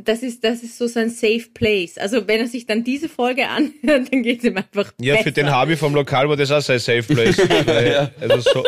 [0.00, 1.98] Das ist, das ist so sein Safe Place.
[1.98, 3.72] Also wenn er sich dann diese Folge anhört,
[4.12, 5.56] dann geht es ihm einfach Ja, für den besser.
[5.56, 7.36] Harvey vom Lokal war das auch sein Safe Place.
[7.66, 8.64] Weil, also so,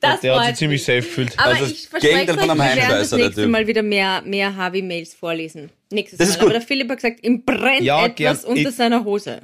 [0.00, 1.36] Das der hat sich ziemlich safe gefühlt.
[1.38, 3.46] Aber Also ich verspreche euch, wir werden das nächste.
[3.48, 5.70] Mal wieder mehr, mehr Harvey-Mails vorlesen.
[5.90, 6.42] Nächstes Das ist Mal.
[6.42, 6.60] Aber gut.
[6.60, 8.38] der Philipp hat gesagt, ihm brennt Ja, etwas gern.
[8.56, 9.40] unter Ich- seiner Hose.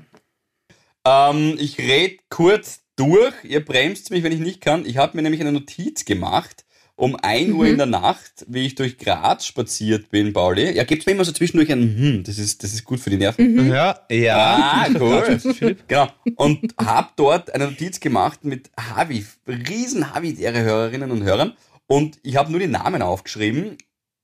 [1.07, 3.35] Ähm, ich red kurz durch.
[3.45, 4.85] Ihr bremst mich, wenn ich nicht kann.
[4.87, 6.65] Ich habe mir nämlich eine Notiz gemacht
[6.99, 10.73] um 1 Uhr in der Nacht, wie ich durch Graz spaziert bin, Pauli.
[10.73, 13.17] Ja, gibt's mir immer so zwischendurch ein Hm, das ist, das ist gut für die
[13.17, 13.71] Nerven.
[13.71, 14.37] Ja, ja.
[14.37, 15.39] Ah, cool.
[15.87, 16.09] Genau.
[16.35, 21.57] Und hab dort eine Notiz gemacht mit Havi, riesen Havi-Ehre Hörerinnen und Hörern.
[21.87, 23.79] Und ich habe nur die Namen aufgeschrieben.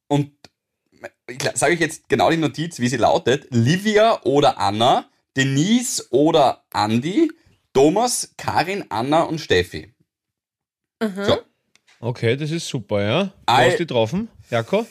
[0.08, 0.32] Und
[1.28, 3.46] ich sage euch jetzt genau die Notiz, wie sie lautet.
[3.50, 7.30] Livia oder Anna, Denise oder Andi,
[7.72, 9.94] Thomas, Karin, Anna und Steffi.
[11.00, 11.38] So.
[12.04, 13.24] Okay, das ist super, ja.
[13.24, 14.86] Du All- hast die getroffen, Jako?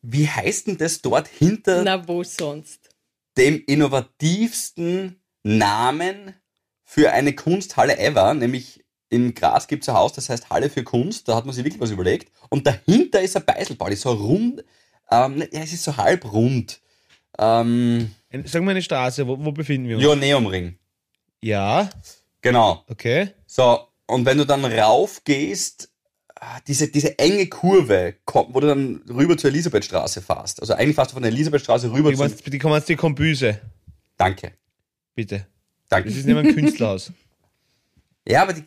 [0.00, 2.88] Wie heißt denn das dort hinter Na, wo sonst?
[3.36, 6.34] dem innovativsten Namen
[6.84, 10.82] für eine Kunsthalle ever, nämlich in Graz gibt es ein Haus, das heißt Halle für
[10.84, 12.32] Kunst, da hat man sich wirklich was überlegt.
[12.48, 14.64] Und dahinter ist ein Beiselbau, so rund,
[15.10, 16.80] ähm, ja, es ist so halb rund.
[17.38, 20.04] Ähm, Ein- Sag mal eine Straße, wo, wo befinden wir uns?
[20.04, 20.78] ja, Neumring.
[21.42, 21.90] Ja,
[22.40, 22.84] Genau.
[22.88, 23.32] okay.
[23.46, 25.90] So, und wenn du dann rauf gehst,
[26.66, 30.60] diese, diese enge Kurve, kommt, wo du dann rüber zur Elisabethstraße fährst.
[30.60, 32.22] Also eigentlich fährst du von der Elisabethstraße rüber Die, zu.
[32.22, 33.60] meinst, die kommen jetzt die Kombüse,
[34.16, 34.52] Danke.
[35.14, 35.46] bitte.
[35.88, 36.08] Danke.
[36.08, 37.12] Das ist nicht mehr ein Künstlerhaus.
[38.30, 38.62] Ja, aber die.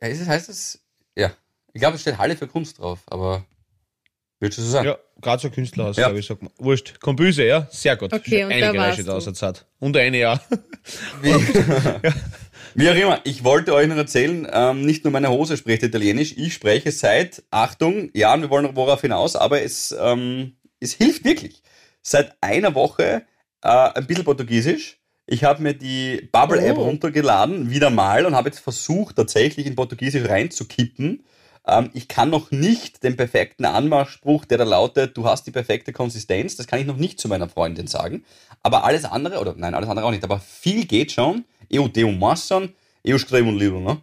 [0.00, 0.78] Ja, ist es, heißt es.
[1.16, 1.32] Ja.
[1.72, 3.44] Ich glaube, es steht Halle für Kunst drauf, aber.
[4.38, 4.84] Wird schon so sein.
[4.84, 6.06] Ja, gerade so ein Künstlerhaus, Ja.
[6.06, 6.52] glaube ich, sag mal.
[6.58, 7.00] Wurscht.
[7.00, 8.12] Kombüse, ja, sehr gut.
[8.12, 9.58] Okay, und eine da Geräusche warst da du.
[9.80, 10.40] Und eine, ja.
[11.22, 11.32] Wie,
[12.74, 16.34] wie auch immer, ich wollte euch noch erzählen, ähm, nicht nur meine Hose spricht Italienisch,
[16.36, 21.24] ich spreche seit, Achtung, ja, wir wollen noch worauf hinaus, aber es, ähm, es hilft
[21.24, 21.62] wirklich.
[22.02, 23.22] Seit einer Woche
[23.62, 24.98] äh, ein bisschen Portugiesisch.
[25.26, 26.84] Ich habe mir die Bubble-App Oh.
[26.84, 31.24] runtergeladen, wieder mal, und habe jetzt versucht, tatsächlich in Portugiesisch reinzukippen.
[31.66, 35.92] Ähm, ich kann noch nicht den perfekten Anmachspruch, der da lautet, du hast die perfekte
[35.92, 38.24] Konsistenz, das kann ich noch nicht zu meiner Freundin sagen.
[38.62, 41.44] Aber alles andere, oder nein, alles andere auch nicht, aber viel geht schon.
[41.70, 42.68] Eu tenho maçã,
[43.04, 44.00] eu escrevo um livro, ne?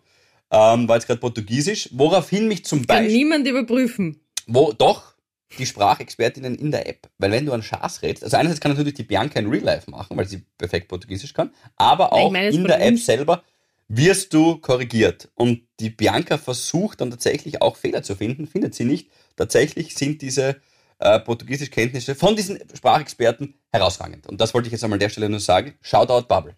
[0.52, 4.22] Ähm, war jetzt gerade Portugiesisch, woraufhin mich zum Kann Beispiel, niemand überprüfen.
[4.48, 5.16] wo doch
[5.58, 8.94] die Sprachexpertinnen in der App, weil wenn du an Schaß redest, also einerseits kann natürlich
[8.94, 12.64] die Bianca in Real Life machen, weil sie perfekt Portugiesisch kann, aber auch meine in
[12.66, 13.44] der App selber
[13.88, 15.30] wirst du korrigiert.
[15.36, 19.10] Und die Bianca versucht dann tatsächlich auch Fehler zu finden, findet sie nicht.
[19.36, 20.58] Tatsächlich sind diese
[21.00, 24.28] äh, Portugiesischkenntnisse von diesen Sprachexperten herausragend.
[24.28, 25.76] Und das wollte ich jetzt einmal an der Stelle nur sagen.
[25.82, 26.56] Shoutout Bubble.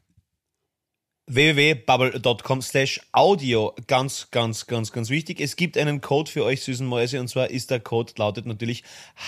[1.28, 3.76] www.bubble.com slash audio.
[3.88, 5.42] Ganz, ganz, ganz, ganz wichtig.
[5.42, 8.84] Es gibt einen Code für euch süßen Mäuse und zwar ist der Code, lautet natürlich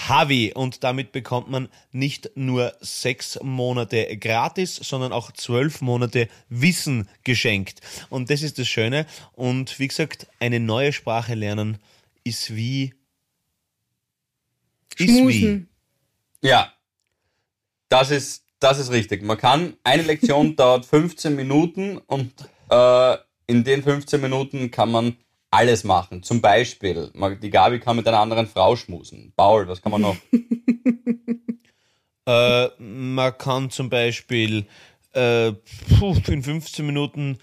[0.07, 7.09] HAVI und damit bekommt man nicht nur sechs Monate gratis, sondern auch zwölf Monate Wissen
[7.25, 7.81] geschenkt.
[8.09, 9.05] Und das ist das Schöne.
[9.33, 11.79] Und wie gesagt, eine neue Sprache lernen
[12.23, 12.93] ist wie...
[14.95, 15.17] Ist wie.
[15.19, 15.69] Schmusen.
[16.41, 16.73] Ja,
[17.89, 19.23] das ist, das ist richtig.
[19.23, 22.31] Man kann, eine Lektion dauert 15 Minuten und
[22.69, 25.15] äh, in den 15 Minuten kann man
[25.51, 26.21] alles machen.
[26.23, 29.33] Zum Beispiel, man- die Gabi kann mit einer anderen Frau schmusen.
[29.35, 30.15] Paul, was kann man noch?
[32.27, 34.65] Äh, man kann zum Beispiel
[35.15, 37.39] äh, in 15 Minuten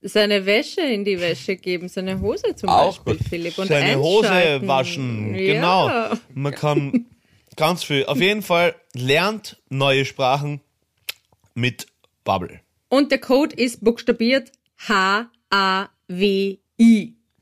[0.00, 3.28] Seine Wäsche in die Wäsche geben, seine Hose zum Auch Beispiel, gut.
[3.28, 3.58] Philipp.
[3.58, 5.34] Und seine Hose waschen.
[5.34, 5.54] Ja.
[5.54, 6.16] Genau.
[6.34, 7.06] Man kann
[7.56, 8.04] ganz viel.
[8.06, 10.60] Auf jeden Fall lernt neue Sprachen
[11.54, 11.86] mit
[12.24, 12.60] Bubble.
[12.88, 14.52] Und der Code ist buchstabiert
[14.88, 15.28] H-A-W-I.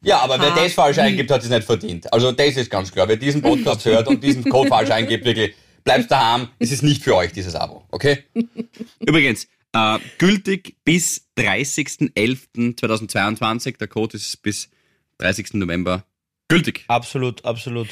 [0.03, 2.11] Ja, aber wer das falsch eingibt, hat es nicht verdient.
[2.13, 3.07] Also das ist ganz klar.
[3.09, 5.55] Wer diesen Podcast hört und diesen Code falsch eingibt, wirklich,
[5.85, 6.49] bleibt daheim.
[6.59, 8.25] Es ist nicht für euch, dieses Abo, okay?
[9.01, 13.79] Übrigens, äh, gültig bis 30.11.2022.
[13.79, 14.71] Der Code ist bis
[15.19, 15.55] 30.
[15.55, 16.05] November
[16.49, 16.85] gültig.
[16.89, 17.89] Absolut, absolut.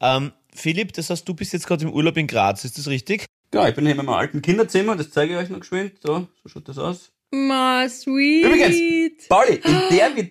[0.00, 3.26] Ähm, Philipp, das heißt, du bist jetzt gerade im Urlaub in Graz, ist das richtig?
[3.50, 5.94] Genau, ich bin hier in meinem alten Kinderzimmer, das zeige ich euch noch geschwind.
[6.02, 7.12] So, so schaut das aus.
[7.30, 8.44] Ma, sweet.
[8.44, 10.30] Übrigens, Pauli, in der wir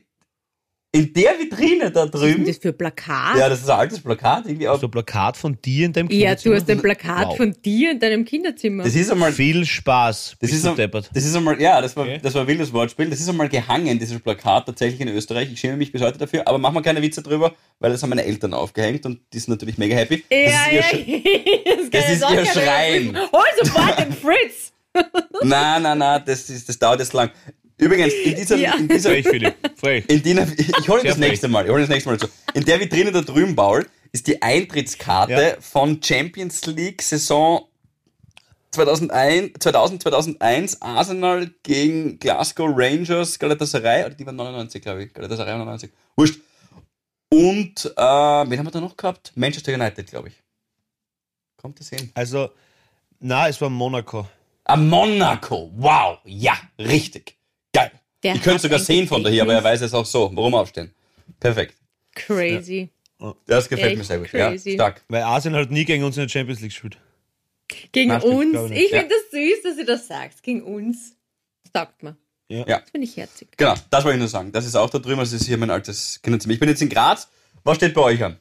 [0.91, 2.45] In der Vitrine da Was ist denn drüben.
[2.47, 3.37] das für Plakat?
[3.37, 4.47] Ja, das ist ein altes Plakat.
[4.47, 4.79] Irgendwie auch.
[4.81, 6.55] So ein Plakat von dir in deinem Ja, Kinderzimmer.
[6.55, 7.37] du hast ein Plakat Wow.
[7.37, 8.83] von dir in deinem Kinderzimmer.
[8.85, 9.31] Das ist einmal.
[9.31, 10.37] Viel Spaß.
[10.41, 11.11] Das ist, deppert.
[11.13, 12.19] das ist einmal, ja, das war, Okay.
[12.23, 13.07] das war ein wildes Wortspiel.
[13.07, 15.51] Das ist einmal gehangen, dieses Plakat tatsächlich in Österreich.
[15.53, 18.09] Ich schäme mich bis heute dafür, aber machen wir keine Witze drüber, weil das haben
[18.09, 20.23] meine Eltern aufgehängt und die sind natürlich mega happy.
[20.31, 23.11] ja, das ist ihr ja, Sch- das, kann das jetzt ist auch ihr Schrein.
[23.11, 24.73] mehr- Hol sofort den Fritz!
[25.43, 27.29] Nein, nein, nein, das, ist, das dauert jetzt lang.
[27.79, 28.75] Übrigens, in dieser, Ja.
[28.75, 29.55] in dieser, Frech, Philipp.
[29.77, 30.05] Frech.
[30.07, 32.31] in dieser ich hole das nächste Mal, ich hole das nächste Mal dazu.
[32.53, 35.55] In der Vitrine da drüben, Paul, ist die Eintrittskarte Ja.
[35.61, 37.65] von Champions League Saison
[38.71, 45.57] 2001, 2000, 2001 Arsenal gegen Glasgow Rangers, Galatasaray, oder die waren 99, glaube ich, Galatasaray
[45.57, 46.39] 99, wurscht.
[47.31, 49.31] Und, äh, wen haben wir da noch gehabt?
[49.35, 50.33] Manchester United, glaube ich.
[51.57, 52.11] Kommt das hin?
[52.13, 52.49] Also,
[53.19, 54.27] na, es war Monaco.
[54.65, 57.35] Ah, Monaco, wow, ja, richtig,
[57.73, 57.91] geil.
[58.23, 60.31] Der ich könnte sogar sehen von daher, aber er weiß es auch so.
[60.33, 60.93] Warum aufstehen?
[61.39, 61.75] Perfekt.
[62.15, 62.89] Crazy.
[63.45, 64.29] Das gefällt Echt mir sehr gut.
[64.29, 64.71] crazy.
[64.71, 65.03] Ja, stark.
[65.07, 66.97] Weil Arsenal hat nie gegen uns in der Champions League gespielt.
[67.91, 68.51] Gegen stimmt, uns.
[68.51, 70.43] glaube ich Ich finde das süß, dass du das sagst.
[70.43, 71.15] Gegen uns.
[71.63, 72.17] Das taugt mir.
[72.47, 72.65] Ja.
[72.67, 72.79] Ja.
[72.79, 73.49] Das finde ich herzig.
[73.57, 74.51] Genau, das wollte ich nur sagen.
[74.51, 76.53] Das ist auch da drüben, das ist hier mein altes Kinderzimmer.
[76.53, 77.29] Ich bin jetzt in Graz.
[77.63, 78.39] Was steht bei euch an?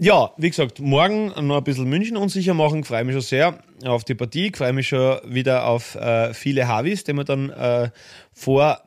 [0.00, 2.84] Ja, wie gesagt, morgen noch ein bisschen München unsicher machen.
[2.84, 4.52] Freue mich schon sehr auf die Partie.
[4.54, 7.90] Freue mich schon wieder auf äh, viele Havis, die wir dann äh,
[8.32, 8.80] vor,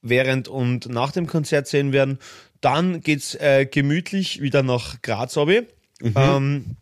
[0.00, 2.18] während und nach dem Konzert sehen werden.
[2.62, 5.66] Dann geht's äh, gemütlich wieder nach Graz, habe
[6.16, 6.76] ähm,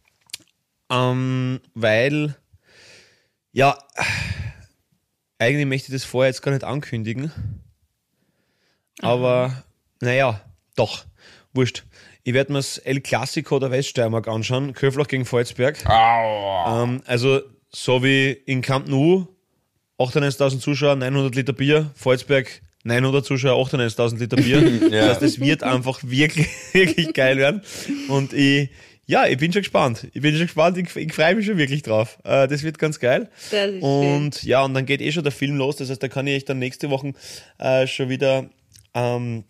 [0.88, 2.36] ähm, weil,
[3.50, 3.76] ja,
[5.38, 7.32] eigentlich möchte ich das vorher jetzt gar nicht ankündigen.
[9.00, 9.64] Aber,
[10.00, 10.40] naja,
[10.76, 11.04] doch,
[11.52, 11.84] wurscht.
[12.24, 15.82] Ich werde mir das El Clasico der Weststeiermark anschauen, Köflach gegen Volzberg.
[16.84, 19.26] Ähm, also, so wie in Camp Nou,
[19.98, 24.62] 98.000 Zuschauer, 900 Liter Bier, Volzberg 900 Zuschauer, 98.000 Liter Bier.
[24.92, 25.06] Ja.
[25.06, 27.62] Das heißt, es wird einfach wirklich, wirklich geil werden.
[28.08, 28.70] Und ich,
[29.06, 30.06] ja, ich bin schon gespannt.
[30.12, 32.18] Ich bin schon gespannt, ich, ich freue mich schon wirklich drauf.
[32.24, 33.30] Äh, das wird ganz geil.
[33.36, 33.80] Ist schön.
[33.80, 35.76] Und ja, und dann geht eh schon der Film los.
[35.76, 37.14] Das heißt, da kann ich euch dann nächste Woche
[37.58, 38.46] äh, schon wieder
[38.94, 39.44] ähm,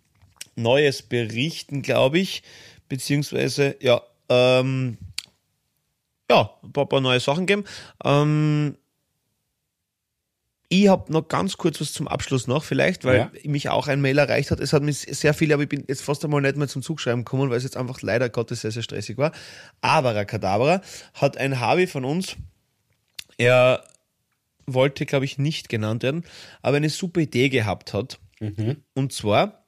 [0.62, 2.42] Neues berichten, glaube ich.
[2.88, 4.98] Beziehungsweise, ja, ähm,
[6.30, 7.64] ja, ein paar, paar neue Sachen geben.
[8.04, 8.76] Ähm,
[10.68, 13.30] ich habe noch ganz kurz was zum Abschluss noch, vielleicht, weil Ja.
[13.44, 14.58] mich auch ein Mail erreicht hat.
[14.58, 17.24] Es hat mich sehr viel, aber ich bin jetzt fast einmal nicht mehr zum Zugschreiben
[17.26, 19.32] gekommen, weil es jetzt einfach leider Gottes sehr, sehr stressig war.
[19.82, 20.80] Aber Kadabra
[21.12, 22.36] hat ein Harvey von uns,
[23.36, 23.84] er
[24.66, 26.24] wollte, glaube ich, nicht genannt werden,
[26.62, 28.18] aber eine super Idee gehabt hat.
[28.94, 29.61] Und zwar,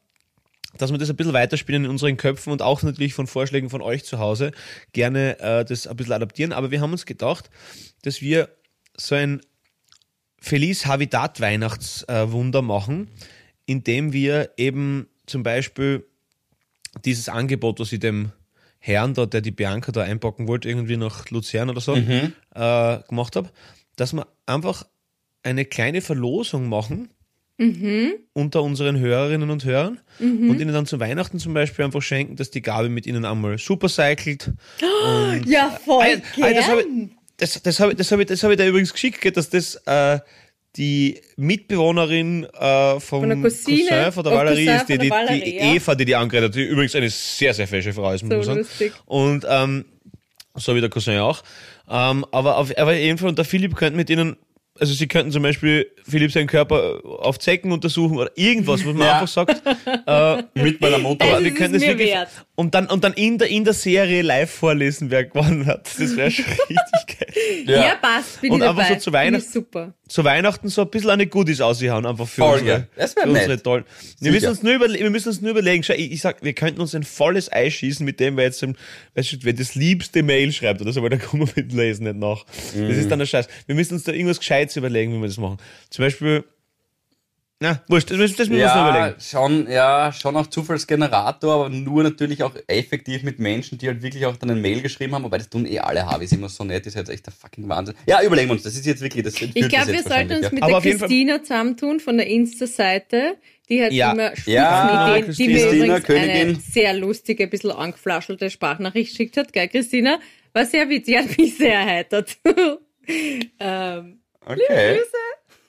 [0.78, 3.82] dass wir das ein bisschen weiterspielen in unseren Köpfen und auch natürlich von Vorschlägen von
[3.82, 4.52] euch zu Hause
[4.92, 6.52] gerne äh, das ein bisschen adaptieren.
[6.52, 7.50] Aber wir haben uns gedacht,
[8.02, 8.48] dass wir
[8.96, 9.40] so ein
[10.38, 13.08] Feliz Habitat Weihnachtswunder machen,
[13.66, 16.04] indem wir eben zum Beispiel
[17.04, 18.32] dieses Angebot, was ich dem
[18.78, 21.94] Herrn da, der die Bianca da einpacken wollte, irgendwie nach Luzern oder so,
[22.54, 23.48] äh, gemacht habe,
[23.96, 24.86] dass wir einfach
[25.42, 27.08] eine kleine Verlosung machen
[28.32, 32.50] unter unseren Hörerinnen und Hörern und ihnen dann zu Weihnachten zum Beispiel einfach schenken, dass
[32.50, 34.52] die Gabi mit ihnen einmal supercycelt.
[35.46, 36.04] Ja, voll
[36.40, 36.86] Ah, ah, das habe ich,
[37.36, 40.18] das, das hab das hab ich, das hab ich dir übrigens geschickt, dass das äh,
[40.76, 44.98] die Mitbewohnerin äh, vom Von der Cousine, Cousin von der auf Valerie ist, die, die,
[44.98, 45.74] der die Valerie, ja.
[45.74, 48.36] Eva, die die angeredet hat, die übrigens eine sehr, sehr fesche Frau ist, muss So
[48.36, 48.58] man sagen.
[48.58, 48.92] lustig.
[49.06, 49.84] Und ähm,
[50.54, 51.42] so wie der Cousin auch.
[51.88, 54.36] Ähm, aber auf aber jeden Fall, und der Philipp könnte mit ihnen,
[54.78, 59.06] also sie könnten zum Beispiel Philipp seinen Körper auf Zecken untersuchen oder irgendwas, was man
[59.06, 59.12] Ja.
[59.14, 59.62] einfach sagt.
[60.06, 61.24] äh, Mit meiner Mutter.
[61.24, 62.28] Also aber es wir können es wirklich wert.
[62.56, 65.88] Und dann und dann in der in der Serie live vorlesen, wer gewonnen hat.
[65.98, 67.64] Das wäre schon richtig geil.
[67.66, 68.94] Ja, passt, bin Und ich einfach dabei.
[68.94, 69.94] so zu Weihnachten- ich super.
[70.06, 72.88] Zu Weihnachten so ein bisschen eine Goodies aushauen, einfach für Voll unsere, geil.
[72.96, 73.84] Das für unsere tollen.
[74.20, 76.80] Wir müssen, uns nur wir müssen uns nur überlegen, schau, ich, ich sag, wir könnten
[76.80, 78.76] uns ein volles Ei schießen, mit dem wir jetzt, im-
[79.14, 82.04] weißt du, wer das liebste Mail schreibt oder so, weil da kommen wir mit Lesen
[82.04, 82.44] nicht nach.
[82.74, 83.48] Das ist dann der Scheiß.
[83.66, 85.56] Wir müssen uns da irgendwas Gescheites überlegen, wie wir das machen.
[85.90, 86.44] Zum Beispiel,
[87.64, 89.20] na, wurscht, das müssen das müssen wir uns noch Ja, überlegen.
[89.20, 94.26] schon, ja, schon auch Zufallsgenerator, aber nur natürlich auch effektiv mit Menschen, die halt wirklich
[94.26, 96.86] auch dann ein Mail geschrieben haben, wobei das tun eh alle Harveys immer so nett,
[96.86, 97.94] ist jetzt echt der fucking Wahnsinn.
[98.06, 100.52] Ja, überlegen wir uns, das ist jetzt wirklich, das Ich glaube, das wir sollten uns
[100.52, 103.36] mit Aber der Christina zusammentun von der Insta-Seite.
[103.70, 104.12] Die hat Ja.
[104.12, 106.60] immer Ja, Spitzenideen, die mir übrigens eine Königin.
[106.60, 109.54] sehr lustige, ein bisschen angeflaschelte Sprachnachricht geschickt hat.
[109.54, 110.18] Gell, Christina?
[110.52, 112.36] War sehr witzig, hat mich sehr erheitert.
[112.46, 112.78] ähm,
[113.58, 114.52] ja.
[114.52, 115.00] Okay,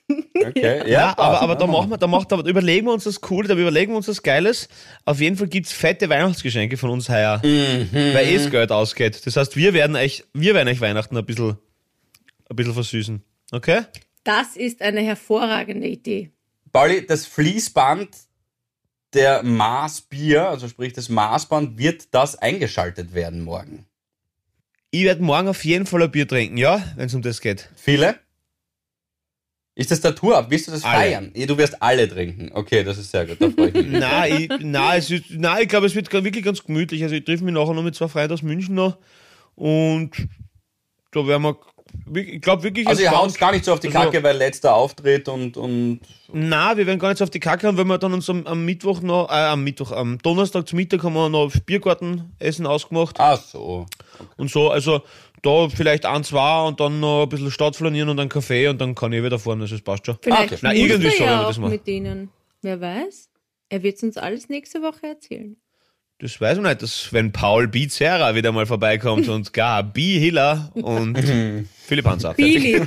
[0.10, 3.22] okay, ja, Ja, aber, aber da machen wir, da macht, aber überlegen wir uns das
[3.22, 4.70] Coole, da überlegen wir uns das Geiles.
[5.06, 9.26] Auf jeden Fall gibt's fette Weihnachtsgeschenke von uns heuer, weil eh das Geld ausgeht.
[9.26, 11.58] Das heißt, wir werden euch, wir werden euch Weihnachten ein bisschen,
[12.50, 13.22] ein bisschen versüßen.
[13.52, 13.84] Okay?
[14.26, 16.32] das ist eine hervorragende Idee.
[16.74, 18.10] Pauli, das Fließband
[19.14, 23.86] der Maßbier, also sprich das Maßband, wird das eingeschaltet werden morgen?
[24.92, 27.70] Ich werde morgen auf jeden Fall ein Bier trinken, ja, wenn es um das geht.
[27.76, 28.20] Viele?
[29.78, 30.46] Ist das der Tour ab?
[30.50, 30.96] Willst du das Alle.
[30.98, 31.32] feiern?
[31.36, 32.50] Du wirst alle trinken.
[32.54, 33.42] Okay, das ist sehr gut.
[33.42, 33.88] Da freue ich mich.
[34.00, 37.04] Nein, ich, nein, es ist, nein, ich glaube, es wird wirklich ganz gemütlich.
[37.04, 38.98] Also ich treffe mich nachher noch mit zwei Freunden aus München noch
[39.56, 40.12] und
[41.12, 41.58] da werden wir,
[42.16, 42.88] ich glaube wirklich...
[42.88, 46.00] Also ihr haut gar nicht so auf die Also- Kacke, weil letzter Auftritt und, und
[46.32, 48.46] Nein, wir werden gar nicht so auf die Kacke haben, weil wir dann uns am,
[48.48, 53.16] am Mittwoch noch, äh, am Mittwoch, am Donnerstag zum Mittag haben wir noch Biergartenessen ausgemacht
[53.20, 53.86] ach so.
[54.38, 54.70] und so.
[54.70, 55.02] Also
[55.46, 58.96] da vielleicht ein, zwei und dann noch ein bisschen Stadtflanieren und einen Kaffee und dann
[58.96, 60.18] kann ich wieder fahren, also das passt schon.
[60.22, 60.60] Vielleicht Okay.
[60.62, 61.72] Na, muss irgendwie wenn ja wir das auch machen.
[61.72, 62.30] mit ihnen.
[62.62, 63.30] Wer weiß?
[63.70, 65.58] Er wird uns alles nächste Woche erzählen.
[66.20, 70.18] Das weiß ich nicht, dass wenn Paul Bizerra wieder mal vorbeikommt und gar B.
[70.18, 71.18] Hiller und
[71.86, 72.32] Philipp Hansa.
[72.32, 72.80] Billy.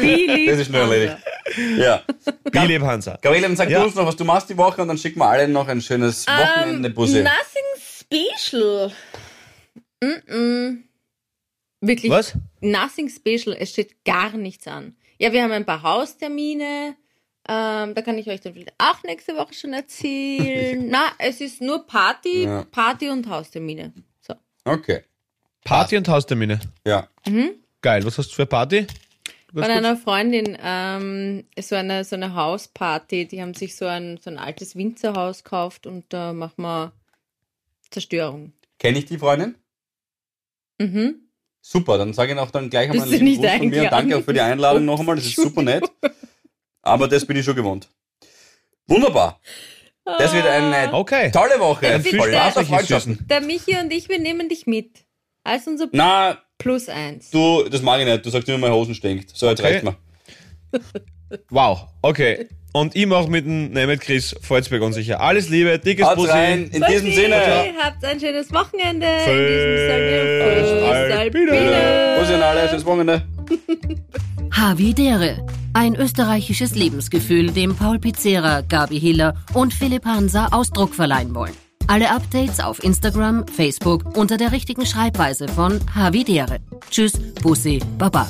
[0.00, 0.46] Billy.
[0.50, 1.16] Das ist schnell erledigt.
[1.78, 2.02] Ja.
[2.50, 3.18] Philipp Hansa.
[3.20, 3.80] Gabriele, dann sag Ja.
[3.80, 5.82] du uns noch, was du machst die Woche und dann schicken wir alle noch ein
[5.82, 7.18] schönes Wochenende Busse.
[7.18, 8.90] Ähm, nothing special.
[10.02, 10.78] Mm-mm.
[11.86, 12.10] Wirklich.
[12.10, 12.36] Was?
[12.60, 13.56] Nothing special.
[13.58, 14.96] Es steht gar nichts an.
[15.18, 16.96] Ja, wir haben ein paar Haustermine.
[17.48, 20.86] Ähm, da kann ich euch dann vielleicht auch nächste Woche schon erzählen.
[20.90, 22.64] Na, es ist nur Party, Ja.
[22.64, 23.92] Party und Haustermine.
[24.20, 24.34] So.
[24.64, 25.02] Okay.
[25.64, 26.60] Party und Haustermine.
[26.84, 27.08] Ja.
[27.82, 28.86] Geil, was hast du für eine Party?
[29.52, 33.26] Von einer Freundin, ähm, ist so eine, so eine Hausparty.
[33.26, 36.92] Die haben sich so ein, so ein altes Winzerhaus gekauft und da machen wir
[37.90, 38.52] Zerstörung.
[38.78, 39.54] Kenne ich die Freundin?
[40.78, 41.25] Mhm.
[41.68, 44.16] Super, dann sage ich auch dann gleich einmal lieben nicht Gruß von mir und danke
[44.16, 45.82] auch für die Einladung noch einmal, das ist super nett.
[46.82, 47.88] Aber das bin ich schon gewohnt.
[48.86, 49.40] Wunderbar.
[50.04, 51.32] Das wird eine Okay.
[51.32, 51.86] tolle Woche.
[51.88, 53.26] Dann viel Spaß ihr Freundschaften.
[53.28, 55.04] Der Michi und ich, wir nehmen dich mit.
[55.42, 57.30] Als unser Na, Plus eins.
[57.30, 58.24] du, das mag ich nicht.
[58.24, 59.36] Du sagst immer, meine Hosen stinkt.
[59.36, 59.72] So, jetzt Okay.
[59.72, 59.96] reicht mir.
[61.50, 62.48] Wow, okay.
[62.76, 65.18] Und ich mache mit dem, nein, mit Chris Volzberg unsicher.
[65.18, 66.30] Alles Liebe, dickes Haut Bussi.
[66.30, 66.68] rein.
[66.70, 67.72] In diesem Sinne.
[67.82, 69.06] Habt ein schönes Wochenende.
[72.18, 73.22] Bussi an alle, schönes Wochenende.
[74.50, 75.46] Havidere.
[75.72, 81.54] Ein österreichisches Lebensgefühl, dem Paul Pizzera, Gabi Hiller und Philipp Hansa Ausdruck verleihen wollen.
[81.86, 86.58] Alle Updates auf Instagram, Facebook unter der richtigen Schreibweise von Havidere.
[86.90, 88.28] Tschüss, Bussi, Baba.